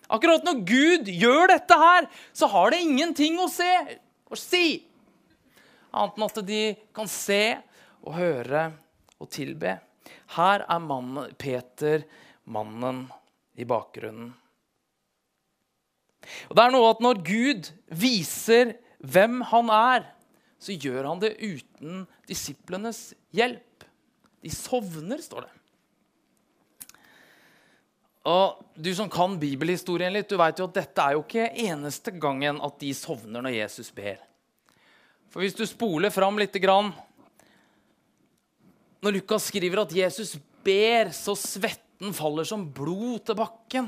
Akkurat 0.09 0.41
når 0.43 0.65
Gud 0.65 1.05
gjør 1.05 1.51
dette 1.51 1.75
her, 1.77 2.07
så 2.33 2.47
har 2.49 2.71
det 2.71 2.81
ingenting 2.81 3.37
å 3.37 3.45
se 3.47 3.99
og 4.29 4.37
si 4.37 4.88
annet 5.91 6.17
enn 6.17 6.27
at 6.27 6.41
de 6.47 6.63
kan 6.95 7.09
se 7.11 7.43
og 8.05 8.15
høre 8.17 8.69
og 9.19 9.29
tilbe. 9.33 9.77
Her 10.35 10.65
er 10.65 10.83
mannen, 10.83 11.33
Peter, 11.39 12.05
mannen 12.49 13.05
i 13.59 13.65
bakgrunnen. 13.67 14.31
Og 16.49 16.55
det 16.57 16.63
er 16.63 16.73
noe 16.73 16.91
at 16.91 17.01
Når 17.01 17.21
Gud 17.25 17.69
viser 17.89 18.75
hvem 18.99 19.39
han 19.49 19.71
er, 19.73 20.09
så 20.59 20.75
gjør 20.75 21.07
han 21.07 21.21
det 21.23 21.37
uten 21.39 22.03
disiplenes 22.27 23.13
hjelp. 23.35 23.85
De 24.43 24.51
sovner, 24.53 25.21
står 25.23 25.47
det. 25.47 25.53
Og 28.29 28.65
Du 28.75 28.91
som 28.95 29.09
kan 29.11 29.37
bibelhistorien 29.39 30.13
litt, 30.13 30.29
du 30.29 30.37
vet 30.39 30.59
jo 30.59 30.67
at 30.69 30.75
dette 30.75 31.03
er 31.03 31.15
jo 31.15 31.23
ikke 31.23 31.49
eneste 31.65 32.13
gangen 32.15 32.59
at 32.63 32.77
de 32.79 32.91
sovner 32.95 33.43
når 33.43 33.57
Jesus 33.57 33.89
ber. 33.95 34.19
For 35.29 35.43
hvis 35.43 35.57
du 35.57 35.65
spoler 35.69 36.13
fram 36.13 36.39
litt 36.41 36.57
grann, 36.61 36.93
Når 38.99 39.13
Lukas 39.15 39.45
skriver 39.47 39.79
at 39.79 39.93
Jesus 39.95 40.33
ber 40.59 41.13
så 41.15 41.31
svetten 41.39 42.11
faller 42.11 42.43
som 42.43 42.65
blod 42.67 43.21
til 43.29 43.37
bakken, 43.39 43.85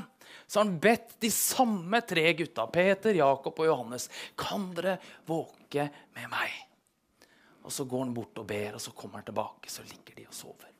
så 0.48 0.58
har 0.60 0.64
han 0.64 0.78
bedt 0.80 1.18
de 1.20 1.28
samme 1.28 2.00
tre 2.08 2.32
gutta, 2.38 2.64
Peter, 2.72 3.12
Jakob 3.18 3.60
og 3.60 3.68
Johannes, 3.68 4.08
kan 4.40 4.70
dere 4.72 4.94
våke 5.28 5.84
med 6.16 6.30
meg? 6.32 6.54
Og 7.62 7.72
Så 7.72 7.84
går 7.84 8.06
han 8.06 8.14
bort 8.16 8.40
og 8.40 8.46
ber, 8.48 8.78
og 8.78 8.80
så 8.80 8.94
kommer 8.96 9.20
han 9.20 9.28
tilbake, 9.28 9.68
så 9.68 9.84
ligger 9.84 10.16
de 10.16 10.26
og 10.26 10.34
sover. 10.34 10.72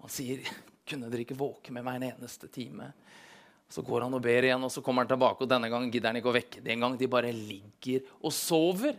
Han 0.00 0.12
sier, 0.12 0.44
'Kunne 0.86 1.10
dere 1.10 1.24
ikke 1.24 1.36
våke 1.36 1.72
med 1.72 1.84
meg 1.84 1.96
en 1.96 2.12
eneste 2.12 2.48
time?' 2.48 2.92
Så 3.68 3.82
går 3.82 4.02
han 4.02 4.14
og 4.14 4.22
ber 4.22 4.42
igjen, 4.42 4.64
og 4.64 4.70
så 4.70 4.82
kommer 4.82 5.04
han 5.04 5.08
tilbake, 5.08 5.42
og 5.42 5.48
denne 5.48 5.70
gangen 5.70 5.90
gidder 5.92 6.08
han 6.08 6.16
ikke 6.16 6.32
å 6.32 6.34
vekke 6.34 6.60
dem 6.60 6.72
engang. 6.72 6.98
De 6.98 7.06
bare 7.06 7.30
ligger 7.30 8.02
og 8.20 8.32
sover. 8.32 8.96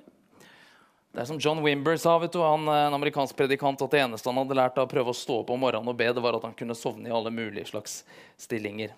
Det 1.12 1.20
er 1.20 1.28
som 1.28 1.40
John 1.44 1.60
Wimber 1.64 1.98
sa, 2.00 2.14
vet 2.22 2.32
du, 2.32 2.40
han, 2.40 2.68
en 2.72 2.94
amerikansk 2.96 3.36
predikant, 3.36 3.82
at 3.84 3.92
det 3.92 4.00
eneste 4.00 4.30
han 4.32 4.38
hadde 4.40 4.56
lært 4.56 4.78
av 4.80 4.88
å 4.88 4.92
prøve 4.92 5.12
å 5.12 5.18
stå 5.18 5.42
opp 5.42 5.50
om 5.52 5.60
morgenen 5.60 5.92
og 5.92 5.98
be, 6.00 6.08
det 6.08 6.24
var 6.24 6.38
at 6.38 6.46
han 6.48 6.56
kunne 6.56 6.78
sovne 6.78 7.10
i 7.10 7.16
alle 7.16 7.34
mulige 7.36 7.68
slags 7.68 8.06
stillinger. 8.40 8.94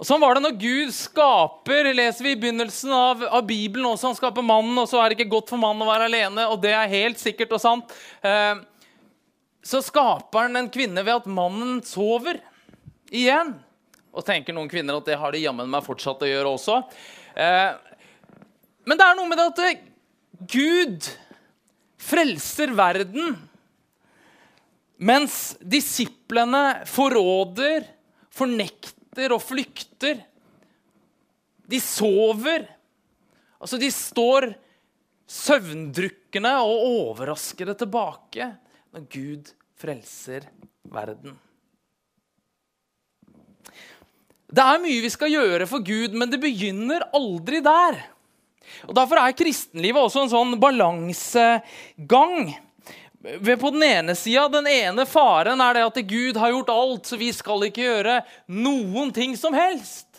Og 0.00 0.08
Sånn 0.08 0.22
var 0.24 0.34
det 0.34 0.46
når 0.46 0.56
Gud 0.58 0.94
skaper, 0.96 1.90
leser 1.92 2.26
vi 2.26 2.32
i 2.34 2.38
begynnelsen 2.40 2.90
av, 2.96 3.22
av, 3.28 3.44
Bibelen 3.46 3.86
også. 3.92 4.10
Han 4.10 4.18
skaper 4.18 4.44
mannen, 4.44 4.80
og 4.80 4.88
så 4.90 4.98
er 5.02 5.12
det 5.12 5.20
ikke 5.20 5.36
godt 5.36 5.52
for 5.52 5.60
mannen 5.60 5.84
å 5.84 5.90
være 5.92 6.08
alene. 6.08 6.48
Og 6.50 6.58
det 6.64 6.72
er 6.74 6.90
helt 6.90 7.20
sikkert 7.20 7.54
og 7.54 7.62
sant. 7.62 7.94
Eh, 8.24 8.58
så 9.64 9.80
skaper 9.84 10.48
han 10.48 10.58
en 10.60 10.72
kvinne 10.72 11.04
ved 11.04 11.20
at 11.20 11.30
mannen 11.30 11.78
sover 11.86 12.40
igjen. 13.12 13.54
Og 14.14 14.26
tenker 14.26 14.56
noen 14.56 14.72
kvinner 14.72 14.98
at 14.98 15.06
det 15.08 15.20
har 15.20 15.32
de 15.36 15.44
jammen 15.44 15.70
meg 15.70 15.86
fortsatt 15.86 16.24
å 16.26 16.32
gjøre 16.32 16.56
også. 16.58 16.80
Eh, 17.38 17.93
men 18.84 19.00
det 19.00 19.06
er 19.06 19.18
noe 19.18 19.30
med 19.30 19.40
det 19.40 19.48
at 19.50 19.84
Gud 20.50 21.08
frelser 22.04 22.74
verden, 22.76 23.36
mens 25.04 25.54
disiplene 25.60 26.84
forråder, 26.88 27.86
fornekter 28.34 29.34
og 29.34 29.42
flykter. 29.44 30.20
De 31.64 31.80
sover. 31.80 32.66
Altså, 33.60 33.80
de 33.80 33.90
står 33.94 34.50
søvndrukkende 35.30 36.52
og 36.60 36.84
overraskede 36.90 37.76
tilbake 37.80 38.50
når 38.94 39.08
Gud 39.10 39.50
frelser 39.80 40.46
verden. 40.92 41.38
Det 44.54 44.62
er 44.62 44.82
mye 44.82 45.02
vi 45.02 45.10
skal 45.10 45.32
gjøre 45.32 45.66
for 45.66 45.82
Gud, 45.82 46.14
men 46.14 46.30
det 46.30 46.38
begynner 46.42 47.08
aldri 47.16 47.58
der. 47.64 47.96
Og 48.88 48.94
Derfor 48.96 49.20
er 49.20 49.36
kristenlivet 49.36 50.02
også 50.02 50.24
en 50.24 50.32
sånn 50.32 50.54
balansegang. 50.60 52.54
På 53.24 53.70
den 53.72 53.82
ene 53.86 54.14
sida, 54.18 54.48
den 54.52 54.66
ene 54.68 55.06
faren 55.08 55.62
er 55.64 55.78
det 55.78 55.86
at 55.86 56.00
Gud 56.10 56.36
har 56.36 56.52
gjort 56.52 56.72
alt, 56.74 57.06
så 57.08 57.16
vi 57.16 57.30
skal 57.32 57.64
ikke 57.70 57.86
gjøre 57.86 58.18
noen 58.52 59.14
ting 59.16 59.32
som 59.40 59.56
helst. 59.56 60.10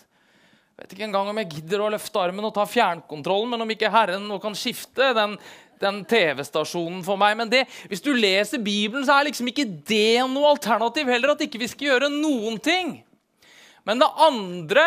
Jeg 0.75 0.84
vet 0.84 0.96
ikke 0.96 1.06
engang 1.08 1.30
om 1.32 1.38
jeg 1.40 1.52
gidder 1.54 1.86
å 1.86 1.92
løfte 1.94 2.20
armen 2.20 2.48
og 2.50 2.56
ta 2.56 2.66
fjernkontrollen, 2.68 3.54
men 3.54 3.64
om 3.64 3.70
ikke 3.72 3.92
Herren 3.94 4.25
nå 4.28 4.40
kan 4.44 4.58
skifte 4.58 5.14
den, 5.16 5.38
den 5.80 6.02
TV-stasjonen 6.10 7.00
for 7.06 7.22
meg. 7.22 7.38
Men 7.40 7.52
det, 7.52 7.62
hvis 7.88 8.04
du 8.04 8.10
leser 8.12 8.60
Bibelen, 8.60 9.06
så 9.08 9.16
er 9.16 9.30
liksom 9.30 9.48
ikke 9.54 9.70
det 9.88 10.25
noe 10.34 10.50
alternativ 10.56 11.08
heller, 11.14 11.32
at 11.32 11.46
ikke 11.46 11.62
vi 11.62 11.70
skal 11.72 11.94
gjøre 11.94 12.12
noen 12.12 12.60
ting. 12.60 12.98
Men 13.88 14.02
det 14.02 14.10
andre 14.25 14.86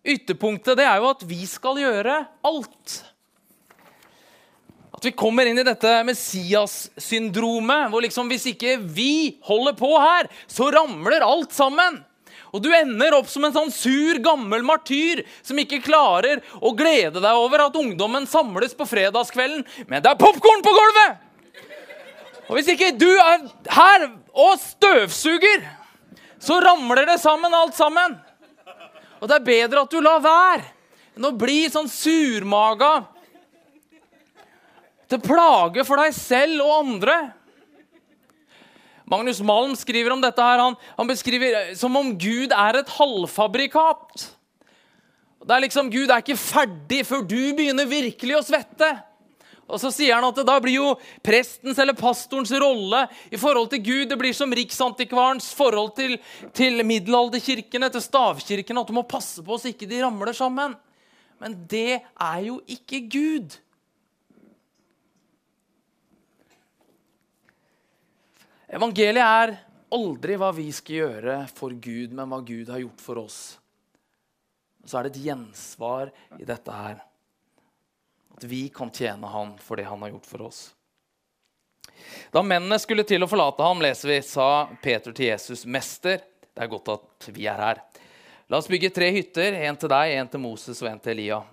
Ytterpunktet 0.00 0.78
det 0.80 0.86
er 0.88 1.00
jo 1.00 1.10
at 1.12 1.24
vi 1.28 1.42
skal 1.48 1.80
gjøre 1.80 2.22
alt. 2.46 3.00
At 4.96 5.06
vi 5.06 5.12
kommer 5.16 5.48
inn 5.48 5.60
i 5.60 5.64
dette 5.64 5.90
Messias-syndromet, 6.08 7.88
hvor 7.92 8.04
liksom 8.04 8.30
hvis 8.32 8.48
ikke 8.52 8.78
vi 8.80 9.38
holder 9.46 9.76
på 9.76 9.90
her, 9.96 10.28
så 10.48 10.70
ramler 10.72 11.24
alt 11.24 11.52
sammen. 11.56 12.00
Og 12.50 12.62
du 12.64 12.70
ender 12.74 13.14
opp 13.14 13.28
som 13.30 13.44
en 13.46 13.54
sånn 13.54 13.70
sur, 13.72 14.18
gammel 14.24 14.64
martyr 14.66 15.22
som 15.46 15.58
ikke 15.60 15.82
klarer 15.84 16.42
å 16.58 16.72
glede 16.74 17.22
deg 17.22 17.38
over 17.38 17.66
at 17.68 17.76
ungdommen 17.78 18.26
samles 18.28 18.74
på 18.74 18.88
fredagskvelden, 18.90 19.62
men 19.86 20.02
det 20.02 20.10
er 20.10 20.20
popkorn 20.20 20.64
på 20.66 20.74
gulvet! 20.74 21.26
Og 22.50 22.56
hvis 22.58 22.72
ikke 22.72 22.90
du 22.98 23.06
er 23.12 23.44
her 23.70 24.08
og 24.34 24.56
støvsuger, 24.58 25.62
så 26.42 26.56
ramler 26.64 27.06
det 27.06 27.20
sammen 27.22 27.54
alt 27.54 27.76
sammen. 27.78 28.16
Og 29.20 29.28
det 29.28 29.36
er 29.36 29.48
bedre 29.48 29.84
at 29.84 29.92
du 29.92 30.00
lar 30.02 30.22
være 30.24 30.64
enn 31.16 31.26
å 31.28 31.36
bli 31.36 31.64
sånn 31.68 31.88
surmaga 31.90 32.92
til 35.10 35.20
plage 35.24 35.84
for 35.84 36.00
deg 36.00 36.14
selv 36.16 36.62
og 36.64 36.74
andre. 36.78 37.16
Magnus 39.10 39.40
Malm 39.42 39.74
skriver 39.74 40.14
om 40.14 40.20
dette 40.22 40.44
her, 40.44 40.62
han, 40.62 40.76
han 40.96 41.08
beskriver 41.10 41.72
som 41.78 41.96
om 41.98 42.12
Gud 42.14 42.54
er 42.54 42.78
et 42.78 42.92
halvfabrikat. 42.94 44.28
Det 45.40 45.56
er 45.56 45.64
liksom, 45.64 45.90
Gud 45.90 46.12
er 46.12 46.22
ikke 46.22 46.38
ferdig 46.38 47.02
før 47.08 47.24
du 47.26 47.40
begynner 47.58 47.88
virkelig 47.90 48.36
å 48.38 48.44
svette. 48.46 48.92
Og 49.70 49.80
så 49.82 49.92
sier 49.94 50.16
han 50.16 50.26
at 50.26 50.42
da 50.46 50.56
blir 50.62 50.76
jo 50.76 50.90
prestens 51.24 51.78
eller 51.80 51.96
pastorens 51.98 52.52
rolle 52.60 53.04
i 53.30 53.38
forhold 53.40 53.70
til 53.72 53.82
Gud 53.86 54.10
det 54.10 54.18
blir 54.20 54.36
som 54.36 54.52
riksantikvarens 54.54 55.52
forhold 55.56 55.94
til, 55.98 56.16
til 56.56 56.82
middelalderkirkene, 56.86 57.90
til 57.92 58.04
stavkirkene, 58.04 58.82
at 58.82 58.90
du 58.90 58.96
må 58.98 59.06
passe 59.08 59.44
på 59.46 59.58
så 59.58 59.72
ikke 59.72 59.88
de 59.90 60.02
ramler 60.02 60.34
sammen. 60.36 60.76
Men 61.40 61.56
det 61.70 62.00
er 62.02 62.40
jo 62.44 62.60
ikke 62.68 63.04
Gud. 63.08 63.56
Evangeliet 68.70 69.24
er 69.24 69.56
aldri 69.90 70.36
hva 70.38 70.52
vi 70.54 70.68
skal 70.74 71.00
gjøre 71.00 71.38
for 71.56 71.74
Gud, 71.74 72.12
men 72.14 72.28
hva 72.30 72.38
Gud 72.46 72.70
har 72.70 72.82
gjort 72.84 73.02
for 73.02 73.22
oss. 73.24 73.40
Så 74.86 74.98
er 74.98 75.06
det 75.06 75.16
et 75.16 75.24
gjensvar 75.26 76.12
i 76.38 76.46
dette 76.46 76.74
her. 76.74 77.00
At 78.36 78.44
vi 78.44 78.68
kan 78.74 78.92
tjene 78.94 79.30
han 79.30 79.56
for 79.62 79.80
det 79.80 79.88
han 79.88 80.02
har 80.02 80.14
gjort 80.14 80.28
for 80.28 80.46
oss. 80.48 80.60
Da 82.32 82.42
mennene 82.42 82.78
skulle 82.80 83.04
til 83.04 83.22
å 83.24 83.28
forlate 83.28 83.64
ham, 83.64 83.82
leser 83.82 84.14
vi, 84.14 84.20
sa 84.24 84.68
Peter 84.82 85.12
til 85.12 85.32
Jesus, 85.32 85.66
'Mester, 85.66 86.22
det 86.54 86.62
er 86.64 86.70
godt 86.70 86.88
at 86.88 87.30
vi 87.34 87.46
er 87.46 87.60
her.' 87.60 87.82
'La 88.48 88.58
oss 88.58 88.68
bygge 88.68 88.90
tre 88.90 89.10
hytter, 89.14 89.54
en 89.54 89.76
til 89.76 89.88
deg, 89.92 90.14
en 90.16 90.28
til 90.28 90.40
Moses 90.40 90.82
og 90.82 90.88
en 90.90 90.98
til 90.98 91.18
Elia.' 91.18 91.44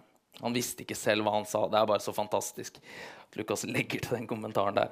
Han 0.42 0.54
visste 0.54 0.84
ikke 0.84 0.98
selv 0.98 1.26
hva 1.26 1.34
han 1.34 1.48
sa. 1.50 1.64
Det 1.66 1.80
er 1.80 1.90
bare 1.90 2.04
så 2.04 2.14
fantastisk 2.14 2.78
at 2.78 3.38
Lukas 3.40 3.66
legger 3.66 4.04
til 4.04 4.20
den 4.20 4.28
kommentaren 4.30 4.76
der. 4.78 4.92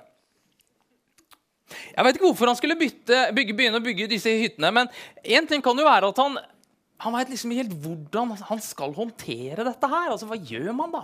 Jeg 1.69 2.05
vet 2.05 2.17
ikke 2.17 2.27
hvorfor 2.27 2.49
han 2.49 2.57
skulle 2.57 2.77
bytte, 2.77 3.19
bygge, 3.33 3.53
begynne 3.57 3.81
å 3.81 3.85
bygge 3.85 4.09
disse 4.09 4.29
hyttene, 4.29 4.71
men 4.73 4.89
én 5.23 5.47
ting 5.49 5.63
kan 5.65 5.77
jo 5.77 5.85
være 5.85 6.11
at 6.11 6.21
han, 6.21 6.37
han 7.01 7.15
vet 7.17 7.31
liksom 7.33 7.53
helt 7.57 7.73
hvordan 7.81 8.35
han 8.49 8.61
skal 8.61 8.93
håndtere 8.93 9.65
dette 9.65 9.89
her. 9.89 10.11
Altså, 10.13 10.29
Hva 10.29 10.37
gjør 10.37 10.73
man 10.77 10.93
da? 10.93 11.03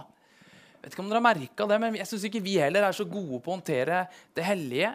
Vet 0.82 0.96
ikke 0.96 1.04
om 1.04 1.10
dere 1.12 1.22
har 1.22 1.28
merka 1.28 1.68
det, 1.70 1.80
men 1.84 1.98
jeg 2.00 2.10
syns 2.10 2.28
ikke 2.28 2.44
vi 2.44 2.58
heller 2.62 2.88
er 2.88 2.98
så 2.98 3.06
gode 3.06 3.40
på 3.42 3.52
å 3.52 3.58
håndtere 3.58 4.04
det 4.38 4.46
hellige. 4.46 4.94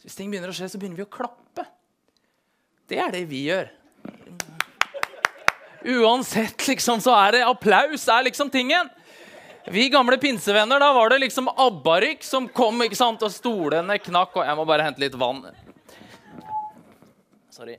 Så 0.00 0.08
hvis 0.08 0.18
ting 0.18 0.32
begynner 0.32 0.52
å 0.52 0.56
skje, 0.56 0.68
så 0.72 0.80
begynner 0.80 1.00
vi 1.00 1.06
å 1.06 1.12
klappe. 1.16 1.64
Det 2.86 2.98
er 3.02 3.14
det 3.14 3.24
vi 3.30 3.46
gjør. 3.48 3.70
Uansett, 5.86 6.66
liksom, 6.66 7.00
så 7.02 7.14
er 7.14 7.36
det 7.36 7.46
applaus 7.46 8.08
er 8.10 8.26
liksom 8.26 8.50
tingen. 8.50 8.90
Vi 9.70 9.88
gamle 9.90 10.18
pinsevenner, 10.22 10.78
da 10.82 10.92
var 10.94 11.10
det 11.10 11.20
liksom 11.24 11.48
abbarykk 11.50 12.22
som 12.26 12.46
kom, 12.54 12.82
ikke 12.82 12.98
sant, 12.98 13.22
og 13.26 13.34
stolene 13.34 13.98
knakk. 14.02 14.36
Og 14.38 14.46
jeg 14.46 14.58
må 14.58 14.66
bare 14.66 14.86
hente 14.86 15.02
litt 15.02 15.14
vann. 15.18 15.42
Sorry. 17.50 17.78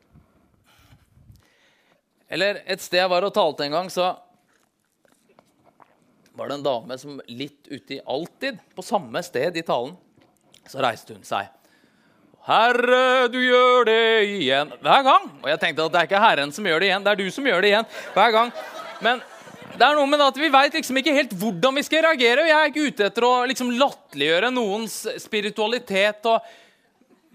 Eller 2.28 2.64
et 2.68 2.84
sted 2.84 3.00
jeg 3.00 3.12
var 3.12 3.24
og 3.24 3.36
talte 3.36 3.68
en 3.68 3.76
gang, 3.78 3.92
så 3.92 4.10
var 6.38 6.50
det 6.50 6.60
en 6.60 6.66
dame 6.66 6.98
som 7.02 7.22
litt 7.28 7.68
uti 7.68 8.00
alltid, 8.06 8.60
på 8.76 8.86
samme 8.86 9.24
sted 9.26 9.58
i 9.58 9.64
talen, 9.66 9.96
så 10.70 10.82
reiste 10.84 11.16
hun 11.16 11.26
seg. 11.26 11.48
Herre, 12.48 13.28
du 13.32 13.40
gjør 13.42 13.88
det 13.90 14.04
igjen. 14.38 14.70
Hver 14.84 15.02
gang. 15.04 15.26
Og 15.42 15.50
jeg 15.52 15.60
tenkte 15.60 15.88
at 15.88 15.96
det 15.96 16.00
er 16.00 16.08
ikke 16.08 16.22
Herren 16.24 16.54
som 16.56 16.68
gjør 16.70 16.80
det 16.80 16.92
igjen, 16.92 17.04
det 17.04 17.12
er 17.12 17.20
du 17.20 17.32
som 17.34 17.50
gjør 17.50 17.66
det 17.66 17.72
igjen. 17.74 17.90
Hver 18.14 18.36
gang. 18.36 18.54
Men 19.04 19.24
det 19.78 19.84
er 19.84 19.98
noe 19.98 20.10
med 20.10 20.24
at 20.24 20.40
Vi 20.40 20.52
veit 20.54 20.78
liksom 20.78 21.02
ikke 21.02 21.16
helt 21.18 21.34
hvordan 21.42 21.76
vi 21.76 21.84
skal 21.86 22.06
reagere. 22.06 22.48
Jeg 22.48 22.56
er 22.58 22.72
ikke 22.72 22.86
ute 22.88 23.10
etter 23.10 23.28
å 23.28 23.34
liksom 23.50 23.74
latterliggjøre 23.82 24.54
noens 24.54 25.02
spiritualitet. 25.26 26.30
Og, 26.32 26.48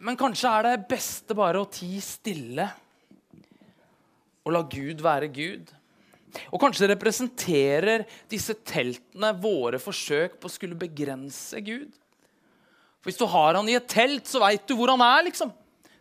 men 0.06 0.18
kanskje 0.20 0.54
er 0.54 0.70
det 0.70 0.88
beste 0.94 1.36
bare 1.36 1.60
å 1.60 1.68
tie 1.70 2.00
stille 2.02 2.70
og 4.42 4.56
la 4.56 4.64
Gud 4.66 5.02
være 5.04 5.28
Gud. 5.30 5.68
Og 6.50 6.60
kanskje 6.62 6.90
representerer 6.92 8.06
disse 8.30 8.54
teltene 8.66 9.32
våre 9.40 9.80
forsøk 9.82 10.38
på 10.40 10.48
å 10.48 10.52
skulle 10.52 10.78
begrense 10.78 11.60
Gud. 11.64 11.90
For 13.02 13.10
Hvis 13.10 13.18
du 13.20 13.26
har 13.26 13.58
han 13.58 13.68
i 13.68 13.76
et 13.76 13.90
telt, 13.90 14.28
så 14.30 14.40
veit 14.42 14.64
du 14.68 14.76
hvor 14.78 14.92
han 14.94 15.02
er. 15.02 15.26
liksom. 15.26 15.50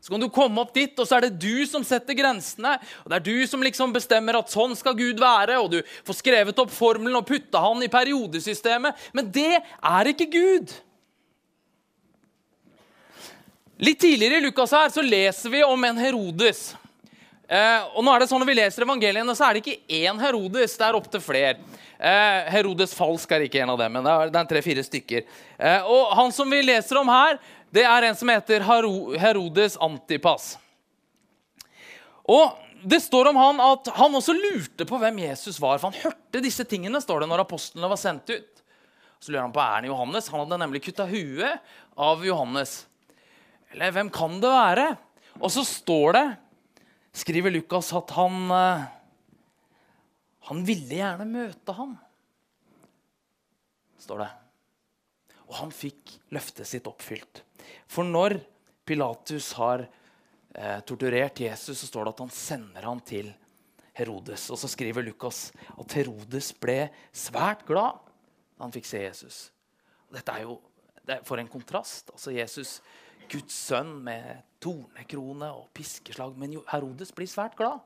Så 0.01 0.09
kan 0.09 0.21
du 0.21 0.31
komme 0.33 0.61
opp 0.63 0.73
dit, 0.73 0.97
og 0.97 1.05
så 1.05 1.17
er 1.17 1.27
det 1.27 1.38
du 1.41 1.65
som 1.69 1.83
setter 1.85 2.17
grensene. 2.17 2.73
og 3.03 3.09
Det 3.11 3.17
er 3.19 3.25
du 3.25 3.47
som 3.47 3.61
liksom 3.61 3.93
bestemmer 3.93 4.39
at 4.39 4.50
sånn 4.50 4.73
skal 4.77 4.97
Gud 4.97 5.21
være, 5.21 5.59
og 5.61 5.75
du 5.75 5.81
får 6.07 6.17
skrevet 6.17 6.61
opp 6.63 6.73
formelen 6.73 7.19
og 7.19 7.27
putta 7.29 7.61
han 7.61 7.83
i 7.85 7.91
periodesystemet. 7.91 8.97
Men 9.13 9.29
det 9.29 9.59
er 9.61 10.09
ikke 10.09 10.29
Gud. 10.33 10.73
Litt 13.81 14.01
tidligere 14.01 14.38
i 14.41 14.45
Lukas 14.45 14.73
her 14.77 14.89
så 14.93 15.05
leser 15.05 15.53
vi 15.53 15.61
om 15.65 15.85
en 15.85 16.01
Herodes. 16.01 16.71
Eh, 17.51 17.84
og 17.98 18.05
nå 18.05 18.13
er 18.13 18.24
det 18.24 18.29
sånn 18.31 18.39
Når 18.39 18.48
vi 18.48 18.53
leser 18.62 18.86
evangeliene, 18.86 19.34
så 19.36 19.50
er 19.50 19.58
det 19.58 19.63
ikke 19.65 19.98
én 20.08 20.20
Herodes. 20.22 20.77
Det 20.79 20.86
er 20.88 20.96
opptil 20.96 21.24
flere. 21.24 21.58
Eh, 22.00 22.48
Herodes 22.53 22.96
falsk 22.96 23.34
er 23.36 23.43
ikke 23.43 23.60
en 23.65 23.74
av 23.74 23.81
dem, 23.81 23.98
men 23.98 24.08
det 24.08 24.39
er, 24.39 24.48
tre-fire 24.48 24.86
stykker. 24.88 25.25
Eh, 25.60 25.84
og 25.84 26.13
Han 26.15 26.31
som 26.31 26.50
vi 26.50 26.62
leser 26.63 27.01
om 27.01 27.12
her, 27.12 27.41
det 27.75 27.84
er 27.88 28.08
en 28.08 28.15
som 28.15 28.31
heter 28.31 28.63
Herodes 28.63 29.77
Antipas. 29.84 30.53
Og 32.24 32.58
Det 32.81 32.98
står 32.98 33.27
om 33.29 33.38
han 33.38 33.60
at 33.62 33.91
han 33.93 34.15
også 34.17 34.34
lurte 34.34 34.88
på 34.89 34.98
hvem 34.98 35.20
Jesus 35.22 35.60
var. 35.62 35.77
For 35.77 35.91
han 35.91 36.01
hørte 36.01 36.41
disse 36.41 36.63
tingene 36.65 36.98
står 37.03 37.22
det 37.22 37.27
når 37.29 37.43
apostlene 37.43 37.86
var 37.91 38.00
sendt 38.01 38.31
ut. 38.31 38.63
Så 39.22 39.29
lurer 39.29 39.43
han 39.43 39.53
på 39.53 39.62
er 39.62 39.75
han 39.75 39.86
Johannes. 39.86 40.29
Han 40.34 40.41
hadde 40.41 40.58
nemlig 40.63 40.81
kutta 40.88 41.05
huet 41.05 41.62
av 41.93 42.25
Johannes. 42.25 42.88
Eller 43.70 43.93
hvem 43.93 44.10
kan 44.10 44.39
det 44.41 44.50
være? 44.50 44.88
Og 45.38 45.53
så 45.53 45.62
står 45.62 46.17
det, 46.17 46.25
skriver 47.13 47.53
Lukas, 47.53 47.91
at 47.94 48.13
han 48.18 48.51
eh, 48.56 48.86
Han 50.50 50.63
ville 50.65 50.98
gjerne 50.98 51.27
møte 51.30 51.75
ham. 51.77 51.94
Står 54.01 54.24
det. 54.24 54.30
Og 55.46 55.53
han 55.60 55.74
fikk 55.75 56.15
løftet 56.34 56.68
sitt 56.68 56.88
oppfylt. 56.89 57.44
For 57.91 58.08
når 58.08 58.39
Pilatus 58.88 59.51
har 59.60 59.86
eh, 59.86 60.80
torturert 60.88 61.39
Jesus, 61.44 61.77
så 61.77 61.88
står 61.91 62.08
det 62.08 62.15
at 62.15 62.24
han 62.25 62.34
sender 62.34 62.88
ham 62.89 63.03
til 63.06 63.30
Herodes. 63.94 64.48
Og 64.50 64.58
så 64.58 64.72
skriver 64.72 65.06
Lukas 65.06 65.51
at 65.77 65.98
Herodes 66.00 66.51
ble 66.58 66.88
svært 67.13 67.68
glad 67.70 68.01
da 68.58 68.65
han 68.65 68.74
fikk 68.74 68.89
se 68.89 69.06
Jesus. 69.06 69.39
Dette 70.12 70.34
er 70.34 70.48
jo 70.48 70.58
det 71.01 71.18
er 71.18 71.24
for 71.25 71.41
en 71.41 71.50
kontrast. 71.50 72.12
Altså 72.13 72.34
Jesus, 72.36 72.75
Guds 73.30 73.56
sønn 73.68 73.94
med 74.06 74.42
tornekrone 74.63 75.50
og 75.54 75.70
piskeslag. 75.78 76.34
Men 76.38 76.58
Herodes 76.72 77.13
blir 77.16 77.30
svært 77.30 77.58
glad, 77.60 77.82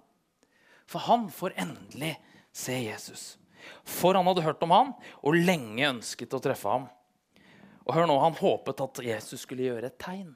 for 0.86 1.04
han 1.08 1.27
får 1.34 1.58
endelig 1.65 2.15
se 2.56 2.77
Jesus. 2.86 3.25
For 3.84 4.15
han 4.15 4.27
hadde 4.30 4.46
hørt 4.46 4.63
om 4.63 4.74
ham 4.75 4.94
og 5.25 5.38
lenge 5.38 5.89
ønsket 5.89 6.36
å 6.38 6.42
treffe 6.44 6.70
ham. 6.70 6.88
Og 7.86 7.94
hør 7.94 8.08
nå, 8.10 8.18
Han 8.20 8.38
håpet 8.38 8.82
at 8.82 9.04
Jesus 9.06 9.44
skulle 9.46 9.68
gjøre 9.68 9.92
et 9.92 10.00
tegn. 10.01 10.34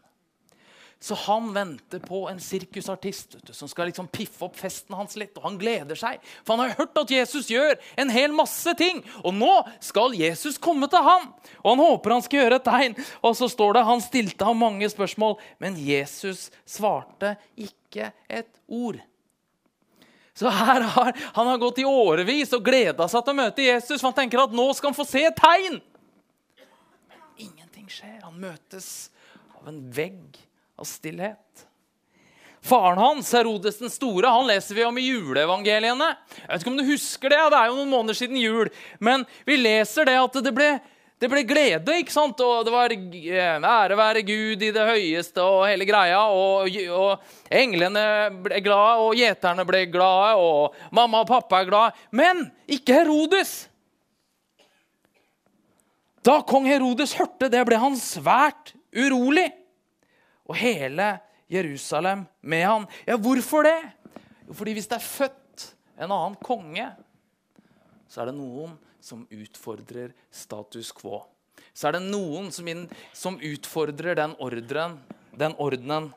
Så 1.00 1.16
han 1.16 1.54
venter 1.56 2.00
på 2.04 2.26
en 2.28 2.42
sirkusartist 2.44 3.38
du, 3.40 3.54
som 3.54 3.70
skal 3.72 3.88
liksom 3.88 4.10
piffe 4.12 4.44
opp 4.50 4.58
festen 4.60 4.98
hans 5.00 5.16
litt. 5.16 5.38
Og 5.40 5.46
han 5.48 5.60
gleder 5.60 5.96
seg, 5.96 6.20
for 6.44 6.58
han 6.58 6.68
har 6.68 6.82
hørt 6.82 7.00
at 7.00 7.14
Jesus 7.14 7.48
gjør 7.48 7.78
en 8.04 8.12
hel 8.12 8.34
masse 8.36 8.74
ting. 8.76 9.00
Og 9.24 9.32
nå 9.38 9.54
skal 9.80 10.18
Jesus 10.20 10.60
komme 10.60 10.90
til 10.92 11.06
ham, 11.06 11.30
og 11.64 11.70
han 11.72 11.84
håper 11.86 12.16
han 12.18 12.26
skal 12.26 12.42
gjøre 12.42 12.58
et 12.60 12.68
tegn. 12.68 12.98
Og 13.24 13.38
så 13.40 13.48
står 13.48 13.78
det 13.78 13.86
han 13.88 14.04
stilte 14.04 14.50
ham 14.50 14.60
mange 14.60 14.90
spørsmål, 14.92 15.38
men 15.64 15.80
Jesus 15.80 16.50
svarte 16.68 17.38
ikke 17.56 18.12
et 18.28 18.52
ord. 18.68 19.00
Så 20.36 20.52
her 20.52 20.84
har 20.84 21.16
Han 21.34 21.48
har 21.48 21.58
gått 21.60 21.80
i 21.80 21.88
årevis 21.88 22.52
og 22.56 22.64
gleda 22.64 23.08
seg 23.12 23.24
til 23.24 23.36
å 23.36 23.40
møte 23.40 23.64
Jesus, 23.64 24.02
for 24.02 24.10
han 24.10 24.20
tenker 24.20 24.44
at 24.44 24.56
nå 24.56 24.68
skal 24.76 24.92
han 24.92 25.00
få 25.00 25.08
se 25.08 25.24
et 25.28 25.40
tegn 25.40 25.80
Ingenting 27.40 27.88
skjer. 27.88 28.20
Han 28.28 28.36
møtes 28.36 29.10
av 29.56 29.68
en 29.72 29.80
vegg 29.96 30.49
av 30.80 30.88
stillhet. 30.88 31.66
Faren 32.62 32.98
hans, 32.98 33.34
Herodes 33.34 33.80
den 33.80 33.92
store, 33.92 34.28
han 34.28 34.48
leser 34.48 34.76
vi 34.76 34.86
om 34.86 34.98
i 35.00 35.08
juleevangeliene. 35.08 36.10
Jeg 36.36 36.48
vet 36.50 36.64
ikke 36.64 36.72
om 36.74 36.80
du 36.80 36.88
husker 36.90 37.32
det, 37.32 37.42
det 37.54 37.60
er 37.60 37.70
jo 37.70 37.78
noen 37.78 37.92
måneder 37.94 38.18
siden 38.20 38.40
jul. 38.40 38.72
Men 39.00 39.24
vi 39.48 39.60
leser 39.60 40.10
det 40.10 40.18
at 40.20 40.40
det 40.44 40.54
ble, 40.56 40.68
det 41.24 41.30
ble 41.32 41.46
glede, 41.48 41.96
ikke 42.02 42.14
sant? 42.14 42.44
Og 42.44 42.68
det 42.68 42.74
var 42.74 42.94
eh, 42.96 43.56
ære 43.56 44.00
være 44.00 44.26
Gud 44.28 44.66
i 44.68 44.74
det 44.76 44.88
høyeste 44.92 45.44
og 45.44 45.70
hele 45.70 45.88
greia. 45.88 46.26
Og, 46.36 46.76
og 46.96 47.56
englene 47.62 48.04
ble 48.44 48.60
glade, 48.66 49.08
og 49.08 49.16
gjeterne 49.20 49.68
ble 49.68 49.86
glade, 49.94 50.36
og 50.44 50.96
mamma 50.96 51.24
og 51.24 51.32
pappa 51.32 51.64
er 51.64 51.72
glade. 51.72 52.08
Men 52.12 52.44
ikke 52.68 53.00
Herodes. 53.00 53.62
Da 56.28 56.42
kong 56.44 56.68
Herodes 56.68 57.16
hørte 57.16 57.48
det, 57.48 57.64
ble 57.68 57.80
han 57.80 57.96
svært 57.96 58.76
urolig. 58.92 59.48
Og 60.50 60.58
hele 60.58 61.12
Jerusalem 61.50 62.26
med 62.42 62.66
han. 62.66 62.88
Ja, 63.08 63.18
hvorfor 63.18 63.66
det? 63.66 63.78
Jo, 64.48 64.54
fordi 64.58 64.76
hvis 64.78 64.90
det 64.90 64.98
er 64.98 65.06
født 65.06 65.66
en 66.00 66.12
annen 66.12 66.38
konge, 66.42 66.88
så 68.10 68.24
er 68.24 68.32
det 68.32 68.38
noen 68.40 68.78
som 69.02 69.26
utfordrer 69.30 70.14
status 70.34 70.92
quo. 70.96 71.22
Så 71.74 71.90
er 71.90 71.98
det 71.98 72.08
noen 72.10 72.50
som, 72.54 72.68
inn, 72.68 72.88
som 73.14 73.38
utfordrer 73.38 74.18
den 74.18 74.34
ordren, 74.42 74.98
den 75.38 75.56
ordenen 75.62 76.10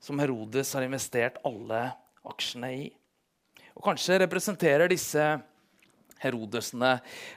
som 0.00 0.20
Herodes 0.22 0.70
har 0.76 0.86
investert 0.86 1.40
alle 1.46 1.88
aksjene 2.26 2.70
i. 2.76 2.86
Og 3.76 3.84
Kanskje 3.84 4.20
representerer 4.22 4.88
disse 4.88 5.24
Herodesene, 6.22 6.94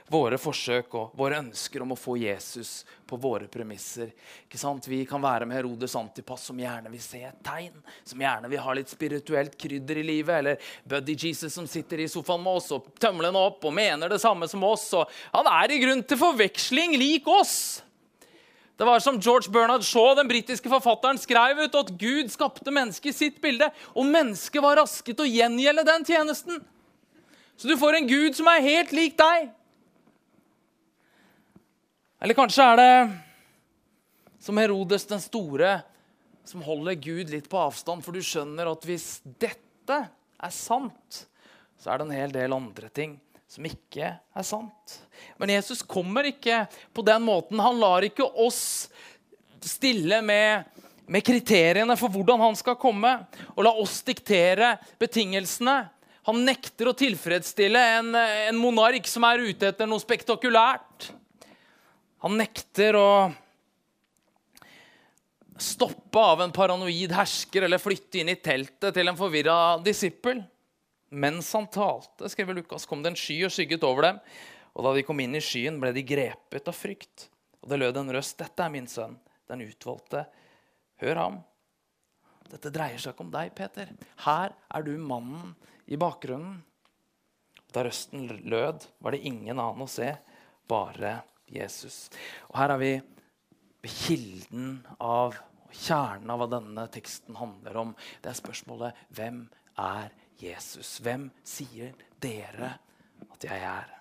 våre 0.08 0.38
forsøk 0.40 0.94
og 0.96 1.18
våre 1.18 1.40
ønsker 1.42 1.82
om 1.84 1.92
å 1.92 1.98
få 1.98 2.14
Jesus 2.16 2.86
på 3.06 3.18
våre 3.20 3.48
premisser. 3.50 4.14
Vi 4.86 5.02
kan 5.08 5.20
være 5.20 5.44
med 5.44 5.58
Herodes 5.58 5.96
Antipas, 5.98 6.46
som 6.48 6.58
gjerne 6.58 6.92
vil 6.92 7.02
se 7.04 7.20
et 7.28 7.42
tegn. 7.44 7.76
Som 8.04 8.22
gjerne 8.24 8.48
vil 8.48 8.62
ha 8.64 8.74
litt 8.78 8.88
spirituelt 8.88 9.58
krydder 9.60 10.00
i 10.00 10.06
livet. 10.06 10.38
Eller 10.38 10.72
Buddy 10.88 11.16
Jesus, 11.18 11.52
som 11.54 11.68
sitter 11.68 12.00
i 12.00 12.08
sofaen 12.08 12.42
med 12.42 12.56
oss 12.62 12.72
og 12.72 12.88
tømler 13.02 13.28
den 13.28 13.38
opp 13.42 13.68
og 13.68 13.76
mener 13.76 14.08
det 14.08 14.22
samme 14.22 14.48
som 14.48 14.64
oss. 14.64 14.88
Han 15.34 15.52
er 15.52 15.76
i 15.76 15.80
grunn 15.84 16.02
til 16.06 16.20
forveksling 16.20 16.96
lik 16.96 17.28
oss. 17.28 17.82
Det 18.80 18.86
var 18.88 19.02
som 19.04 19.20
George 19.20 19.52
Bernard 19.52 19.84
Shaw, 19.84 20.14
den 20.16 20.28
britiske 20.28 20.70
forfatteren, 20.72 21.18
skrev 21.20 21.58
ut 21.60 21.74
at 21.76 21.90
Gud 22.00 22.30
skapte 22.32 22.72
mennesket 22.72 23.12
i 23.12 23.18
sitt 23.18 23.40
bilde, 23.44 23.66
og 23.92 24.08
mennesket 24.08 24.64
var 24.64 24.80
raske 24.80 25.12
til 25.12 25.26
å 25.26 25.28
gjengjelde 25.28 25.84
den 25.84 26.06
tjenesten. 26.08 26.62
Så 27.60 27.68
du 27.68 27.76
får 27.76 27.98
en 27.98 28.06
gud 28.08 28.36
som 28.36 28.46
er 28.48 28.62
helt 28.64 28.92
lik 28.96 29.18
deg. 29.20 29.50
Eller 32.24 32.36
kanskje 32.38 32.64
er 32.64 32.78
det 32.80 32.92
som 34.40 34.56
Herodes 34.56 35.04
den 35.10 35.20
store, 35.20 35.74
som 36.48 36.64
holder 36.64 36.96
Gud 36.96 37.28
litt 37.28 37.50
på 37.52 37.60
avstand, 37.60 38.00
for 38.00 38.16
du 38.16 38.24
skjønner 38.24 38.70
at 38.70 38.86
hvis 38.88 39.20
dette 39.44 39.98
er 40.08 40.54
sant, 40.56 41.26
så 41.76 41.92
er 41.92 42.00
det 42.00 42.08
en 42.08 42.16
hel 42.16 42.32
del 42.32 42.56
andre 42.56 42.88
ting 42.96 43.18
som 43.44 43.68
ikke 43.68 44.08
er 44.08 44.48
sant. 44.48 44.96
Men 45.36 45.52
Jesus 45.52 45.84
kommer 45.84 46.32
ikke 46.32 46.62
på 46.96 47.04
den 47.04 47.28
måten. 47.28 47.60
Han 47.60 47.76
lar 47.84 48.08
ikke 48.08 48.24
oss 48.40 48.88
stille 49.60 50.22
med, 50.24 50.64
med 51.04 51.28
kriteriene 51.28 52.00
for 52.00 52.08
hvordan 52.08 52.40
han 52.40 52.56
skal 52.56 52.80
komme, 52.80 53.18
og 53.52 53.64
la 53.68 53.76
oss 53.84 54.00
diktere 54.08 54.78
betingelsene. 54.96 55.82
Han 56.28 56.42
nekter 56.44 56.90
å 56.90 56.96
tilfredsstille 56.96 57.80
en, 57.96 58.12
en 58.14 58.58
monark 58.60 59.08
som 59.08 59.24
er 59.28 59.40
ute 59.46 59.70
etter 59.70 59.88
noe 59.88 60.02
spektakulært. 60.02 61.10
Han 62.20 62.36
nekter 62.36 62.98
å 63.00 63.10
stoppe 65.60 66.20
av 66.20 66.42
en 66.44 66.52
paranoid 66.52 67.12
hersker 67.12 67.64
eller 67.64 67.80
flytte 67.80 68.20
inn 68.20 68.32
i 68.32 68.38
teltet 68.40 68.94
til 68.96 69.08
en 69.08 69.18
forvirra 69.18 69.78
disippel. 69.84 70.42
Mens 71.10 71.48
han 71.56 71.66
talte, 71.72 72.28
skriver 72.30 72.60
Lukas, 72.60 72.86
kom 72.86 73.02
det 73.02 73.14
en 73.14 73.18
sky 73.18 73.40
og 73.48 73.54
skygget 73.54 73.84
over 73.86 74.06
dem. 74.06 74.20
Og 74.76 74.86
da 74.86 74.94
de 74.94 75.04
kom 75.04 75.18
inn 75.24 75.34
i 75.34 75.42
skyen, 75.42 75.80
ble 75.82 75.90
de 75.96 76.04
grepet 76.06 76.68
av 76.70 76.76
frykt. 76.76 77.26
Og 77.64 77.72
det 77.72 77.80
lød 77.80 77.98
en 77.98 78.12
røst. 78.14 78.38
Dette 78.38 78.64
er 78.64 78.72
min 78.72 78.86
sønn, 78.88 79.16
den 79.50 79.64
utvalgte. 79.66 80.24
Hør 81.02 81.24
ham. 81.24 81.40
Dette 82.50 82.72
dreier 82.74 82.98
seg 83.00 83.14
ikke 83.14 83.26
om 83.26 83.32
deg, 83.34 83.52
Peter. 83.56 83.92
Her 84.24 84.54
er 84.74 84.86
du 84.86 84.92
mannen 84.98 85.54
i 85.90 85.98
bakgrunnen. 86.00 86.60
Da 87.70 87.84
røsten 87.86 88.26
lød, 88.50 88.86
var 88.98 89.14
det 89.14 89.22
ingen 89.30 89.54
annen 89.54 89.84
å 89.84 89.90
se, 89.90 90.08
bare 90.70 91.20
Jesus. 91.50 92.08
Og 92.50 92.58
Her 92.58 92.74
er 92.74 92.82
vi 92.82 92.90
ved 93.80 93.94
kilden 93.94 94.72
av 94.98 95.38
kjernen 95.70 96.32
av 96.34 96.42
hva 96.42 96.50
denne 96.50 96.88
teksten 96.92 97.38
handler 97.38 97.78
om. 97.84 97.94
Det 98.22 98.32
er 98.32 98.40
spørsmålet 98.40 99.06
hvem 99.14 99.44
er 99.78 100.10
Jesus? 100.40 100.98
Hvem 101.04 101.30
sier 101.46 101.94
dere 102.20 102.74
at 103.30 103.46
jeg 103.46 103.64
er. 103.70 103.99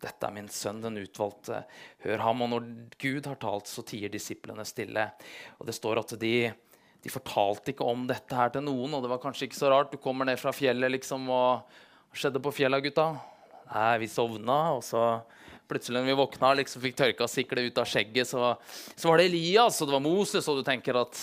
Dette 0.00 0.26
er 0.26 0.32
min 0.32 0.48
sønn, 0.48 0.80
den 0.80 0.98
utvalgte. 1.02 1.62
Hør 2.04 2.24
ham. 2.24 2.44
Og 2.44 2.52
når 2.54 2.68
Gud 3.00 3.28
har 3.28 3.38
talt, 3.40 3.68
så 3.68 3.84
tier 3.86 4.12
disiplene 4.12 4.64
stille. 4.68 5.10
Og 5.58 5.68
det 5.68 5.76
står 5.76 6.00
at 6.00 6.14
de, 6.20 6.34
de, 7.04 7.12
fortalte 7.12 7.74
ikke 7.74 7.88
om 7.88 8.06
dette 8.08 8.36
her 8.36 8.52
til 8.54 8.64
noen, 8.64 8.96
og 8.96 9.04
det 9.04 9.12
var 9.12 9.20
kanskje 9.22 9.48
ikke 9.48 9.60
så 9.60 9.72
rart. 9.72 9.92
Du 9.92 10.00
kommer 10.00 10.28
ned 10.28 10.40
fra 10.40 10.54
fjellet, 10.56 10.96
liksom, 10.96 11.28
og 11.28 11.78
Hva 12.10 12.18
skjedde 12.18 12.42
på 12.42 12.50
fjellet, 12.50 12.88
gutta? 12.88 13.12
Nei, 13.70 14.00
vi 14.02 14.08
sovna, 14.10 14.58
og 14.74 14.80
så 14.82 15.20
plutselig 15.70 16.00
når 16.00 16.08
vi 16.08 16.16
våkna, 16.18 16.54
liksom 16.58 16.82
fikk 16.82 16.96
tørka 16.98 17.28
siklet 17.30 17.70
ut 17.70 17.78
av 17.78 17.86
skjegget, 17.86 18.26
så, 18.26 18.54
så, 18.96 19.04
var 19.06 19.20
det 19.20 19.28
Elias, 19.28 19.78
og 19.78 19.86
det 19.86 19.94
var 19.94 20.02
Moses, 20.02 20.48
og 20.50 20.58
du 20.58 20.66
tenker 20.66 20.98
at 20.98 21.20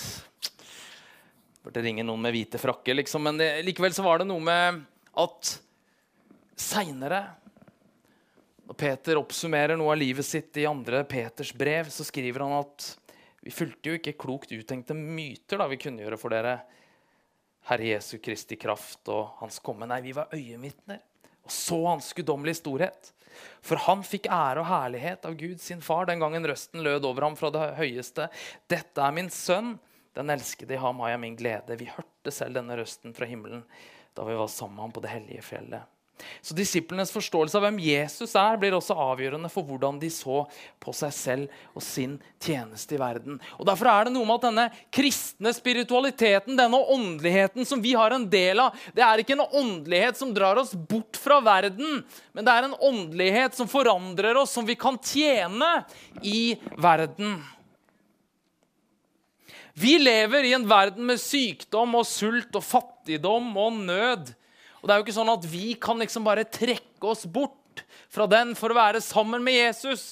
Burde 1.68 1.82
ringe 1.84 2.06
noen 2.08 2.22
med 2.24 2.32
hvite 2.32 2.62
frakker, 2.62 2.96
liksom. 2.96 3.26
Men 3.28 3.42
det, 3.42 3.50
likevel 3.68 3.92
så 3.92 4.06
var 4.06 4.22
det 4.22 4.30
noe 4.30 4.40
med 4.40 4.78
at 5.20 5.50
seinere 6.56 7.20
når 8.68 8.76
Peter 8.76 9.20
oppsummerer 9.20 9.80
noe 9.80 9.94
av 9.94 10.02
livet 10.02 10.28
sitt 10.28 10.58
i 10.60 10.66
andre 10.68 11.06
Peters 11.08 11.54
brev, 11.56 11.88
så 11.94 12.04
skriver 12.04 12.44
han 12.44 12.58
at 12.60 12.88
vi 13.40 13.54
fulgte 13.54 13.94
jo 13.94 14.00
ikke 14.00 14.18
klokt 14.20 14.52
uttenkte 14.52 14.98
myter 14.98 15.62
da 15.62 15.70
vi 15.72 15.80
kunngjøre 15.80 16.20
for 16.20 16.36
dere 16.36 16.58
Herre 17.70 17.94
Jesu 17.94 18.18
Kristi 18.24 18.58
kraft 18.60 19.08
og 19.12 19.38
Hans 19.40 19.62
komme. 19.64 19.88
Nei, 19.88 20.02
vi 20.04 20.16
var 20.16 20.34
øyenvitner 20.36 21.00
og 21.48 21.54
så 21.54 21.80
Hans 21.86 22.12
guddommelige 22.16 22.60
storhet. 22.60 23.14
For 23.64 23.80
han 23.86 24.02
fikk 24.04 24.28
ære 24.34 24.64
og 24.64 24.68
herlighet 24.68 25.28
av 25.30 25.36
Gud 25.40 25.62
sin 25.64 25.84
far 25.86 26.10
den 26.10 26.20
gangen 26.20 26.48
røsten 26.48 26.84
lød 26.84 27.06
over 27.08 27.28
ham 27.28 27.38
fra 27.40 27.52
det 27.54 27.70
høyeste. 27.78 28.28
Dette 28.68 29.04
er 29.04 29.14
min 29.16 29.30
sønn, 29.32 29.78
den 30.18 30.34
elskede, 30.34 30.74
i 30.76 30.82
ham 30.82 31.00
har 31.06 31.14
jeg 31.14 31.22
min 31.24 31.38
glede. 31.40 31.78
Vi 31.80 31.92
hørte 31.92 32.34
selv 32.34 32.58
denne 32.58 32.76
røsten 32.80 33.16
fra 33.16 33.30
himmelen 33.30 33.64
da 34.18 34.26
vi 34.26 34.36
var 34.36 34.50
sammen 34.52 34.92
på 34.92 35.04
det 35.04 35.14
hellige 35.14 35.46
fjellet. 35.46 35.97
Så 36.42 36.56
Disiplenes 36.58 37.12
forståelse 37.14 37.58
av 37.60 37.66
hvem 37.68 37.80
Jesus 37.84 38.36
er, 38.38 38.58
blir 38.60 38.76
også 38.78 38.96
avgjørende 39.08 39.50
for 39.54 39.68
hvordan 39.68 40.00
de 40.02 40.10
så 40.14 40.44
på 40.84 40.94
seg 40.96 41.14
selv 41.16 41.60
og 41.78 41.84
sin 41.86 42.18
tjeneste 42.44 42.98
i 42.98 43.02
verden. 43.02 43.42
Og 43.58 43.68
Derfor 43.70 43.92
er 43.92 44.08
det 44.08 44.16
noe 44.16 44.28
med 44.28 44.40
at 44.40 44.48
denne 44.48 44.68
kristne 44.94 45.54
spiritualiteten, 45.56 46.58
denne 46.60 46.80
åndeligheten 46.96 47.68
som 47.68 47.84
vi 47.84 47.94
har 47.98 48.16
en 48.16 48.30
del 48.32 48.64
av, 48.64 48.78
det 48.96 49.06
er 49.06 49.24
ikke 49.24 49.38
en 49.38 49.46
åndelighet 49.48 50.20
som 50.20 50.34
drar 50.36 50.60
oss 50.62 50.74
bort 50.78 51.20
fra 51.20 51.42
verden, 51.44 52.02
men 52.34 52.48
det 52.48 52.54
er 52.54 52.70
en 52.70 52.80
åndelighet 52.90 53.58
som 53.58 53.70
forandrer 53.70 54.40
oss, 54.40 54.56
som 54.58 54.66
vi 54.68 54.78
kan 54.80 55.00
tjene 55.04 55.84
i 56.24 56.56
verden. 56.78 57.38
Vi 59.80 60.00
lever 60.00 60.44
i 60.44 60.54
en 60.58 60.66
verden 60.66 61.06
med 61.06 61.22
sykdom 61.22 62.00
og 62.00 62.08
sult 62.10 62.56
og 62.58 62.64
fattigdom 62.66 63.52
og 63.62 63.76
nød. 63.86 64.32
Og 64.82 64.88
det 64.88 64.94
er 64.94 65.00
jo 65.00 65.06
ikke 65.08 65.18
sånn 65.18 65.34
at 65.34 65.46
vi 65.50 65.68
kan 65.82 66.00
liksom 66.02 66.26
bare 66.28 66.46
trekke 66.46 67.10
oss 67.10 67.26
bort 67.26 67.84
fra 68.14 68.28
den 68.30 68.54
for 68.58 68.74
å 68.74 68.78
være 68.78 69.02
sammen 69.04 69.44
med 69.46 69.58
Jesus. 69.58 70.12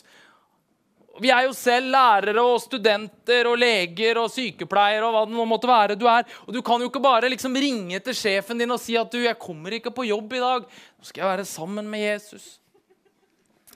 Vi 1.22 1.30
er 1.32 1.46
jo 1.46 1.54
selv 1.56 1.94
lærere 1.94 2.44
og 2.44 2.58
studenter 2.60 3.48
og 3.48 3.56
leger 3.62 4.18
og 4.20 4.28
sykepleiere 4.34 5.06
og 5.08 5.16
hva 5.16 5.24
det 5.30 5.38
nå 5.38 5.46
måtte 5.48 5.70
være 5.70 5.96
du 6.00 6.04
er. 6.12 6.28
Og 6.44 6.52
du 6.58 6.60
kan 6.66 6.82
jo 6.82 6.90
ikke 6.90 7.04
bare 7.04 7.32
liksom 7.32 7.56
ringe 7.56 8.02
til 8.04 8.18
sjefen 8.18 8.60
din 8.60 8.74
og 8.76 8.82
si 8.84 8.98
at 9.00 9.12
du, 9.12 9.24
'jeg 9.24 9.40
kommer 9.40 9.72
ikke 9.72 9.96
på 9.96 10.08
jobb 10.08 10.34
i 10.34 10.44
dag'. 10.44 10.68
Nå 10.68 11.04
skal 11.04 11.24
jeg 11.24 11.38
være 11.38 11.46
sammen 11.46 11.90
med 11.90 12.02
Jesus. 12.02 12.60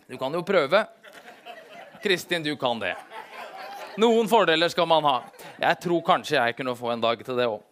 Du 0.10 0.18
kan 0.18 0.34
jo 0.34 0.42
prøve. 0.42 0.88
Kristin, 2.04 2.44
du 2.44 2.56
kan 2.56 2.80
det. 2.80 2.96
Noen 3.98 4.28
fordeler 4.28 4.70
skal 4.70 4.88
man 4.88 5.04
ha. 5.04 5.24
Jeg 5.60 5.80
tror 5.80 6.02
kanskje 6.02 6.38
jeg 6.38 6.56
kunne 6.56 6.76
få 6.76 6.92
en 6.92 7.02
dag 7.02 7.24
til 7.26 7.36
det 7.36 7.48
òg. 7.48 7.69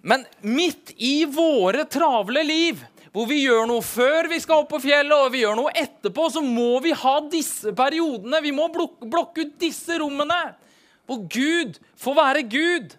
Men 0.00 0.24
midt 0.40 0.94
i 0.96 1.24
våre 1.28 1.84
travle 1.84 2.42
liv, 2.46 2.80
hvor 3.12 3.26
vi 3.26 3.40
gjør 3.42 3.66
noe 3.68 3.82
før 3.84 4.30
vi 4.30 4.38
skal 4.40 4.62
opp 4.62 4.70
på 4.72 4.80
fjellet, 4.84 5.16
og 5.16 5.32
vi 5.34 5.42
gjør 5.42 5.58
noe 5.58 5.74
etterpå, 5.76 6.28
så 6.30 6.42
må 6.44 6.78
vi 6.84 6.94
ha 6.96 7.16
disse 7.32 7.74
periodene. 7.76 8.40
Vi 8.44 8.54
må 8.54 8.68
blokke 8.70 9.44
ut 9.44 9.54
disse 9.60 9.98
rommene 10.00 10.40
hvor 11.10 11.24
Gud 11.26 11.80
får 11.98 12.14
være 12.14 12.42
Gud. 12.46 12.92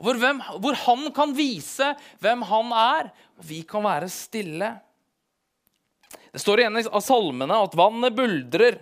Hvor, 0.00 0.16
hvem, 0.18 0.40
hvor 0.58 0.78
han 0.86 1.04
kan 1.14 1.34
vise 1.36 1.92
hvem 2.24 2.42
han 2.48 2.72
er, 2.74 3.10
og 3.38 3.46
vi 3.46 3.60
kan 3.68 3.84
være 3.86 4.08
stille. 4.10 4.72
Det 6.30 6.42
står 6.42 6.62
igjen 6.62 6.80
av 6.82 7.02
salmene 7.04 7.58
at 7.66 7.76
vannet 7.78 8.16
buldrer 8.16 8.80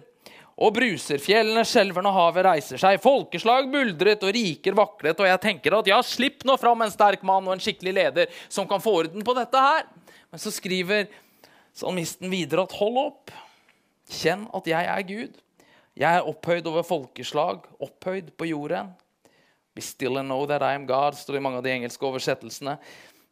og 0.59 0.75
bruser. 0.75 1.21
Fjellene 1.23 1.63
skjelver 1.67 2.03
når 2.03 2.17
havet 2.17 2.47
reiser 2.49 2.81
seg. 2.83 2.99
Folkeslag 3.03 3.69
buldret 3.71 4.25
og 4.27 4.35
riker 4.35 4.77
vaklet. 4.79 5.21
Og 5.23 5.29
jeg 5.31 5.43
tenker 5.45 5.77
at 5.79 5.91
ja, 5.91 5.99
slipp 6.03 6.43
nå 6.49 6.57
fram 6.59 6.83
en 6.83 6.93
sterk 6.93 7.23
mann 7.27 7.47
og 7.47 7.55
en 7.55 7.63
skikkelig 7.63 7.95
leder 7.95 8.41
som 8.51 8.67
kan 8.71 8.83
få 8.83 8.97
orden 9.05 9.25
på 9.25 9.37
dette 9.39 9.63
her. 9.63 9.87
Men 10.33 10.43
så 10.43 10.53
skriver 10.55 11.07
salmisten 11.79 12.31
videre 12.33 12.65
at 12.67 12.75
hold 12.81 12.99
opp. 13.05 13.35
Kjenn 14.11 14.49
at 14.57 14.67
jeg 14.67 14.89
er 14.89 15.05
Gud. 15.07 15.39
Jeg 15.99 16.19
er 16.19 16.27
opphøyd 16.31 16.67
over 16.71 16.87
folkeslag, 16.87 17.63
opphøyd 17.83 18.33
på 18.39 18.51
jorden. 18.51 18.91
Be 19.75 19.83
still 19.83 20.19
and 20.19 20.31
know 20.31 20.47
that 20.47 20.63
I 20.63 20.75
am 20.75 20.87
God, 20.87 21.15
står 21.15 21.39
i 21.39 21.43
mange 21.43 21.61
av 21.61 21.67
de 21.67 21.75
engelske 21.75 22.07
oversettelsene. 22.07 22.79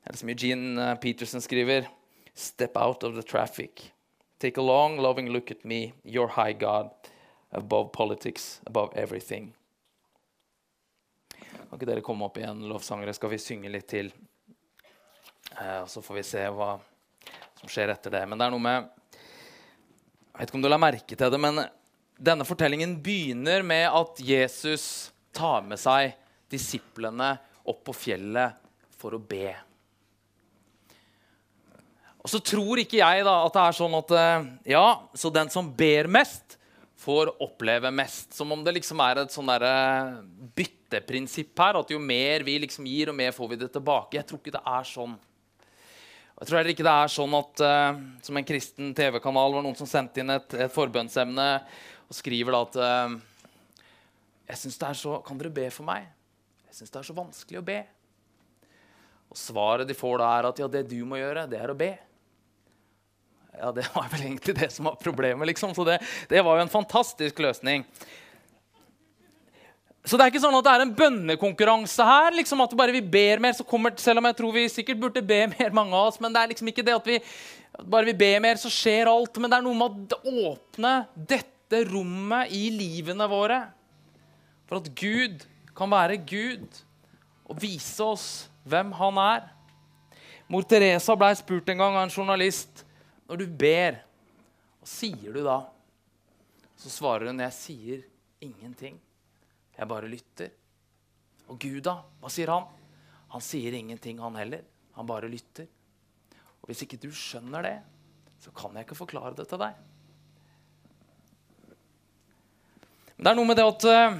Eller 0.06 0.18
som 0.18 0.30
Eugene 0.30 0.90
eh, 0.92 0.98
Peterson 1.02 1.42
skriver, 1.42 1.88
Step 2.36 2.76
out 2.76 3.02
of 3.02 3.14
the 3.14 3.22
traffic. 3.22 3.90
Take 4.38 4.60
a 4.60 4.62
long, 4.62 4.98
loving 4.98 5.30
look 5.32 5.50
at 5.50 5.64
me, 5.64 5.94
your 6.04 6.28
high 6.28 6.52
God 6.52 6.90
above 7.50 7.92
politics, 7.92 8.60
above 8.66 8.94
everything. 8.94 9.52
Kan 11.36 11.78
ikke 11.78 11.88
dere 11.88 12.04
komme 12.04 12.26
opp 12.28 12.38
igjen, 12.38 12.62
lovsangere? 12.70 13.14
Skal 13.16 13.32
vi 13.32 13.40
synge 13.42 13.70
litt 13.72 13.88
til? 13.90 14.12
Eh, 15.60 15.82
så 15.86 16.02
får 16.02 16.20
vi 16.20 16.26
se 16.26 16.44
hva 16.54 16.76
som 17.60 17.70
skjer 17.70 17.92
etter 17.94 18.14
det. 18.14 18.22
Men 18.28 18.38
det 18.38 18.46
er 18.46 18.54
noe 18.54 18.62
med 18.62 18.92
Jeg 20.36 20.42
vet 20.42 20.50
ikke 20.50 20.58
om 20.58 20.64
du 20.66 20.68
la 20.68 20.78
merke 20.80 21.16
til 21.16 21.32
det, 21.32 21.38
men 21.40 21.62
denne 22.16 22.44
fortellingen 22.44 22.98
begynner 23.00 23.62
med 23.64 23.86
at 23.88 24.20
Jesus 24.20 25.10
tar 25.32 25.64
med 25.64 25.80
seg 25.80 26.12
disiplene 26.52 27.30
opp 27.64 27.80
på 27.88 27.94
fjellet 27.96 28.60
for 29.00 29.16
å 29.16 29.20
be. 29.20 29.54
Og 32.20 32.30
så 32.32 32.40
tror 32.42 32.82
ikke 32.82 33.00
jeg 33.00 33.24
da 33.24 33.34
at 33.46 33.56
det 33.56 33.64
er 33.64 33.76
sånn 33.78 33.96
at 33.96 34.12
eh, 34.18 34.46
ja, 34.74 34.86
så 35.14 35.32
den 35.32 35.50
som 35.52 35.68
ber 35.78 36.08
mest, 36.10 36.58
får 36.96 37.42
oppleve 37.42 37.90
mest. 37.90 38.32
Som 38.32 38.52
om 38.52 38.64
det 38.64 38.74
liksom 38.78 39.00
er 39.04 39.22
et 39.22 39.34
sånn 39.34 39.52
bytteprinsipp 40.56 41.58
her. 41.60 41.80
At 41.80 41.92
jo 41.92 42.00
mer 42.02 42.44
vi 42.46 42.58
liksom 42.64 42.88
gir, 42.88 43.12
og 43.12 43.18
mer 43.18 43.34
får 43.36 43.52
vi 43.52 43.60
det 43.60 43.70
tilbake. 43.74 44.18
Jeg 44.18 44.28
tror 44.28 44.42
ikke 44.42 44.56
det 44.56 44.64
er 44.64 44.88
sånn. 44.88 45.16
Jeg 46.36 46.48
tror 46.48 46.58
heller 46.58 46.74
ikke 46.74 46.84
det 46.84 46.96
er 47.00 47.08
sånn 47.08 47.34
at 47.38 47.60
uh, 47.64 48.00
Som 48.26 48.36
en 48.36 48.44
kristen 48.44 48.90
TV-kanal 48.92 49.54
var 49.54 49.62
noen 49.64 49.78
som 49.78 49.88
sendte 49.88 50.20
inn 50.20 50.34
et, 50.34 50.56
et 50.66 50.72
forbønnsemne 50.74 51.46
og 52.06 52.14
skriver 52.14 52.52
da 52.52 52.58
at 52.66 52.76
uh, 52.76 53.14
jeg 54.50 54.60
synes 54.60 54.76
det 54.78 54.88
er 54.90 54.98
så, 55.00 55.14
Kan 55.24 55.40
dere 55.40 55.54
be 55.56 55.64
for 55.72 55.88
meg? 55.88 56.10
Jeg 56.68 56.76
syns 56.76 56.92
det 56.92 57.00
er 57.00 57.08
så 57.08 57.16
vanskelig 57.16 57.62
å 57.62 57.64
be. 57.66 57.78
Og 59.32 59.40
svaret 59.40 59.88
de 59.88 59.96
får 59.96 60.20
da, 60.20 60.28
er 60.36 60.48
at 60.50 60.60
ja, 60.60 60.68
det 60.70 60.84
du 60.90 60.98
må 61.08 61.18
gjøre, 61.18 61.46
det 61.50 61.58
er 61.58 61.72
å 61.72 61.78
be. 61.78 61.94
Ja, 63.56 63.72
det 63.72 63.86
var 63.94 64.08
vel 64.12 64.28
egentlig 64.28 64.54
det 64.58 64.70
som 64.72 64.88
var 64.88 65.00
problemet, 65.00 65.46
liksom. 65.48 65.74
Så 65.74 65.84
det, 65.84 65.98
det 66.28 66.44
var 66.44 66.58
jo 66.58 66.66
en 66.66 66.72
fantastisk 66.72 67.38
løsning. 67.40 67.84
Så 70.06 70.14
det 70.14 70.22
er 70.22 70.30
ikke 70.30 70.42
sånn 70.44 70.54
at 70.54 70.66
det 70.66 70.72
er 70.76 70.84
en 70.84 70.94
bønnekonkurranse 70.94 72.04
her. 72.06 72.30
liksom 72.36 72.60
At 72.62 72.76
bare 72.78 72.94
vi 72.94 73.02
ber 73.02 73.42
mer, 73.42 73.56
så 73.58 73.66
kommer 73.66 73.96
Selv 73.98 74.22
om 74.22 74.28
jeg 74.28 74.38
tror 74.38 74.54
vi 74.54 74.68
sikkert 74.70 75.00
burde 75.02 75.24
be 75.24 75.40
mer, 75.50 75.72
mange 75.74 75.96
av 75.96 76.12
oss. 76.12 76.20
Men 76.22 76.34
det 76.34 76.42
er 76.42 76.52
liksom 76.52 76.70
ikke 76.70 76.84
det 76.86 76.94
at 76.94 77.10
vi 77.10 77.18
bare 77.76 78.08
vi 78.08 78.14
ber 78.16 78.38
mer, 78.44 78.60
så 78.60 78.70
skjer 78.72 79.10
alt. 79.10 79.40
Men 79.42 79.50
det 79.50 79.58
er 79.58 79.66
noe 79.66 79.80
med 79.80 80.14
å 80.14 80.36
åpne 80.52 80.94
dette 81.34 81.82
rommet 81.90 82.54
i 82.54 82.68
livene 82.70 83.26
våre. 83.28 83.64
For 84.70 84.78
at 84.78 84.92
Gud 84.94 85.42
kan 85.76 85.90
være 85.90 86.20
Gud 86.22 86.82
og 87.46 87.58
vise 87.62 88.06
oss 88.06 88.28
hvem 88.66 88.94
han 88.96 89.18
er. 89.22 89.44
Mor 90.46 90.62
Teresa 90.62 91.18
blei 91.18 91.34
spurt 91.34 91.68
en 91.72 91.82
gang 91.82 91.98
av 91.98 92.06
en 92.06 92.14
journalist 92.14 92.85
når 93.26 93.40
du 93.42 93.46
ber, 93.50 93.98
hva 94.80 94.88
sier 94.88 95.34
du 95.34 95.42
da? 95.44 95.58
Så 96.76 96.92
svarer 96.92 97.26
hun, 97.26 97.40
'Jeg 97.40 97.52
sier 97.52 98.04
ingenting. 98.40 99.00
Jeg 99.78 99.88
bare 99.88 100.08
lytter.' 100.08 100.52
Og 101.48 101.58
Gud, 101.58 101.82
da? 101.82 102.02
Hva 102.20 102.30
sier 102.30 102.50
han? 102.50 102.66
Han 103.28 103.40
sier 103.40 103.72
ingenting, 103.72 104.18
han 104.18 104.34
heller. 104.34 104.62
Han 104.94 105.06
bare 105.06 105.28
lytter. 105.28 105.66
Og 106.60 106.70
hvis 106.70 106.82
ikke 106.82 106.98
du 106.98 107.10
skjønner 107.14 107.62
det, 107.62 107.76
så 108.42 108.50
kan 108.50 108.74
jeg 108.74 108.86
ikke 108.86 108.98
forklare 108.98 109.34
det 109.36 109.46
til 109.48 109.60
deg. 109.62 109.74
Men 113.16 113.24
det 113.24 113.30
er 113.30 113.38
noe 113.38 113.48
med 113.48 113.56
det 113.56 113.66
at 113.66 113.86
uh, 113.88 114.18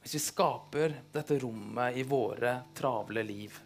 hvis 0.00 0.14
vi 0.16 0.22
skaper 0.22 0.94
dette 1.12 1.38
rommet 1.42 1.98
i 1.98 2.06
våre 2.06 2.52
travle 2.76 3.24
liv 3.26 3.58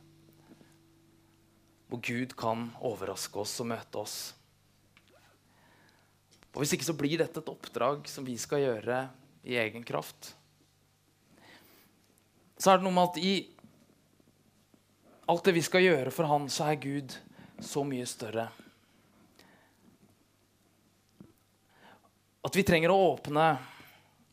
hvor 1.91 2.03
Gud 2.07 2.37
kan 2.39 2.69
overraske 2.87 3.43
oss 3.43 3.57
og 3.63 3.73
møte 3.73 3.99
oss. 3.99 4.19
Og 6.55 6.63
Hvis 6.63 6.75
ikke 6.75 6.87
så 6.87 6.97
blir 6.99 7.19
dette 7.19 7.43
et 7.43 7.51
oppdrag 7.51 8.07
som 8.11 8.27
vi 8.27 8.37
skal 8.39 8.63
gjøre 8.63 9.01
i 9.47 9.57
egen 9.59 9.85
kraft. 9.87 10.35
Så 12.61 12.71
er 12.71 12.79
det 12.79 12.87
noe 12.87 12.95
med 12.95 13.11
at 13.11 13.21
i 13.23 13.35
alt 15.31 15.47
det 15.47 15.55
vi 15.57 15.63
skal 15.65 15.87
gjøre 15.87 16.13
for 16.15 16.29
han, 16.31 16.49
så 16.51 16.71
er 16.71 16.83
Gud 16.83 17.15
så 17.63 17.85
mye 17.87 18.07
større. 18.09 18.49
At 22.41 22.57
vi 22.57 22.65
trenger 22.67 22.93
å 22.93 23.01
åpne 23.13 23.47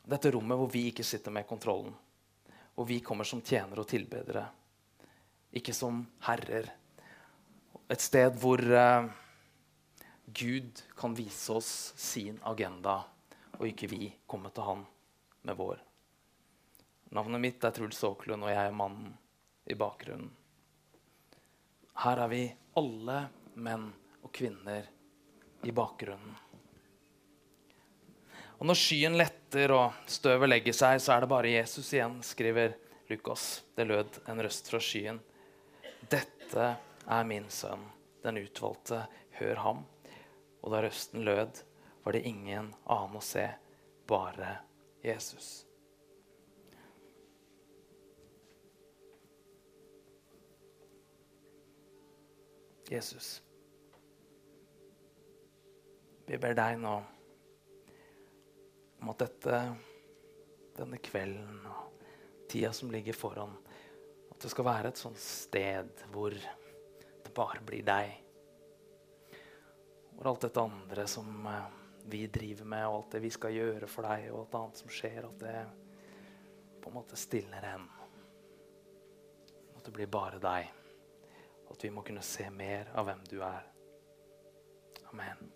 dette 0.08 0.32
rommet 0.34 0.58
hvor 0.60 0.70
vi 0.72 0.88
ikke 0.90 1.06
sitter 1.06 1.34
med 1.34 1.48
kontrollen. 1.48 1.94
Hvor 2.76 2.88
vi 2.88 3.02
kommer 3.06 3.28
som 3.28 3.42
tjenere 3.42 3.84
og 3.84 3.90
tilbedere, 3.90 4.46
ikke 5.58 5.74
som 5.74 6.04
herrer. 6.28 6.70
Et 7.88 8.04
sted 8.04 8.36
hvor 8.42 8.60
eh, 8.60 9.06
Gud 10.26 10.82
kan 10.98 11.14
vise 11.16 11.54
oss 11.56 11.94
sin 11.96 12.40
agenda, 12.44 13.00
og 13.58 13.68
ikke 13.70 13.88
vi 13.88 14.10
komme 14.28 14.52
til 14.52 14.68
han 14.68 14.82
med 15.48 15.56
vår. 15.56 15.80
Navnet 17.16 17.40
mitt 17.40 17.64
er 17.64 17.72
Truls 17.72 18.04
Aaklund, 18.04 18.44
og 18.44 18.52
jeg 18.52 18.60
er 18.68 18.76
mannen 18.76 19.14
i 19.68 19.78
bakgrunnen. 19.80 20.34
Her 22.04 22.20
er 22.26 22.30
vi 22.30 22.42
alle 22.78 23.22
menn 23.56 23.88
og 24.20 24.34
kvinner 24.36 24.84
i 25.64 25.72
bakgrunnen. 25.72 26.36
Og 28.58 28.66
når 28.66 28.78
skyen 28.82 29.16
letter 29.18 29.72
og 29.74 30.10
støvet 30.10 30.50
legger 30.50 30.76
seg, 30.76 31.00
så 31.02 31.14
er 31.14 31.24
det 31.24 31.32
bare 31.32 31.54
Jesus 31.54 31.94
igjen, 31.94 32.20
skriver 32.26 32.76
Lukas. 33.08 33.62
Det 33.78 33.86
lød 33.88 34.20
en 34.28 34.44
røst 34.44 34.70
fra 34.72 34.82
skyen. 34.82 35.22
Dette 36.10 36.72
er 37.08 37.24
min 37.28 37.48
sønn, 37.50 37.86
den 38.24 38.42
utvalgte. 38.42 39.06
Hør 39.38 39.64
ham. 39.64 39.86
Og 40.64 40.74
da 40.74 40.82
røsten 40.84 41.24
lød, 41.26 41.64
var 42.04 42.16
det 42.16 42.26
ingen 42.28 42.74
annen 42.86 43.20
å 43.20 43.24
se, 43.24 43.46
bare 44.08 44.58
Jesus. 45.04 45.68
Jesus. 52.88 53.42
Vi 56.28 56.40
ber 56.40 56.56
deg 56.56 56.80
nå 56.80 56.96
om 58.98 59.12
at 59.12 59.22
dette, 59.22 59.60
denne 60.80 61.00
kvelden 61.04 61.60
og 61.68 62.06
tida 62.52 62.72
som 62.76 62.92
ligger 62.92 63.16
foran, 63.16 63.54
at 64.32 64.40
det 64.44 64.52
skal 64.52 64.68
være 64.68 64.92
et 64.92 65.00
sånt 65.00 65.20
sted 65.22 65.92
hvor 66.14 66.36
bare 67.38 67.62
blir 67.66 67.86
deg. 67.86 68.14
Hvor 70.18 70.32
alt 70.32 70.48
dette 70.48 70.64
andre 70.64 71.06
som 71.10 71.46
eh, 71.46 71.76
vi 72.10 72.24
driver 72.34 72.66
med, 72.66 72.88
og 72.88 72.96
alt 72.96 73.18
det 73.18 73.22
vi 73.28 73.34
skal 73.34 73.54
gjøre 73.54 73.90
for 73.92 74.08
deg, 74.10 74.32
og 74.32 74.46
alt 74.46 74.58
annet 74.62 74.82
som 74.82 74.94
skjer, 74.94 75.28
at 75.28 75.44
det 75.44 75.58
på 76.82 76.90
en 76.90 76.98
måte 76.98 77.20
stilner 77.20 77.70
hen. 77.74 77.86
At 79.76 79.86
det 79.86 79.94
blir 79.94 80.10
bare 80.12 80.42
deg. 80.42 80.74
At 81.68 81.84
vi 81.84 81.92
må 81.92 82.02
kunne 82.08 82.24
se 82.26 82.48
mer 82.50 82.94
av 82.96 83.10
hvem 83.10 83.24
du 83.30 83.38
er. 83.44 83.70
Amen. 85.12 85.48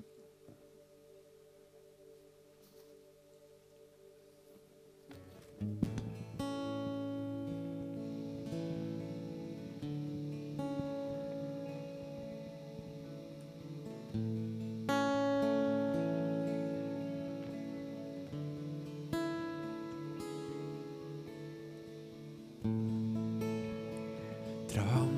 Dra 5.61 6.00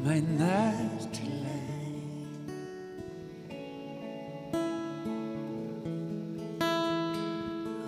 meg 0.06 0.24
nær 0.38 0.72
til 1.14 1.32
deg. 1.44 1.68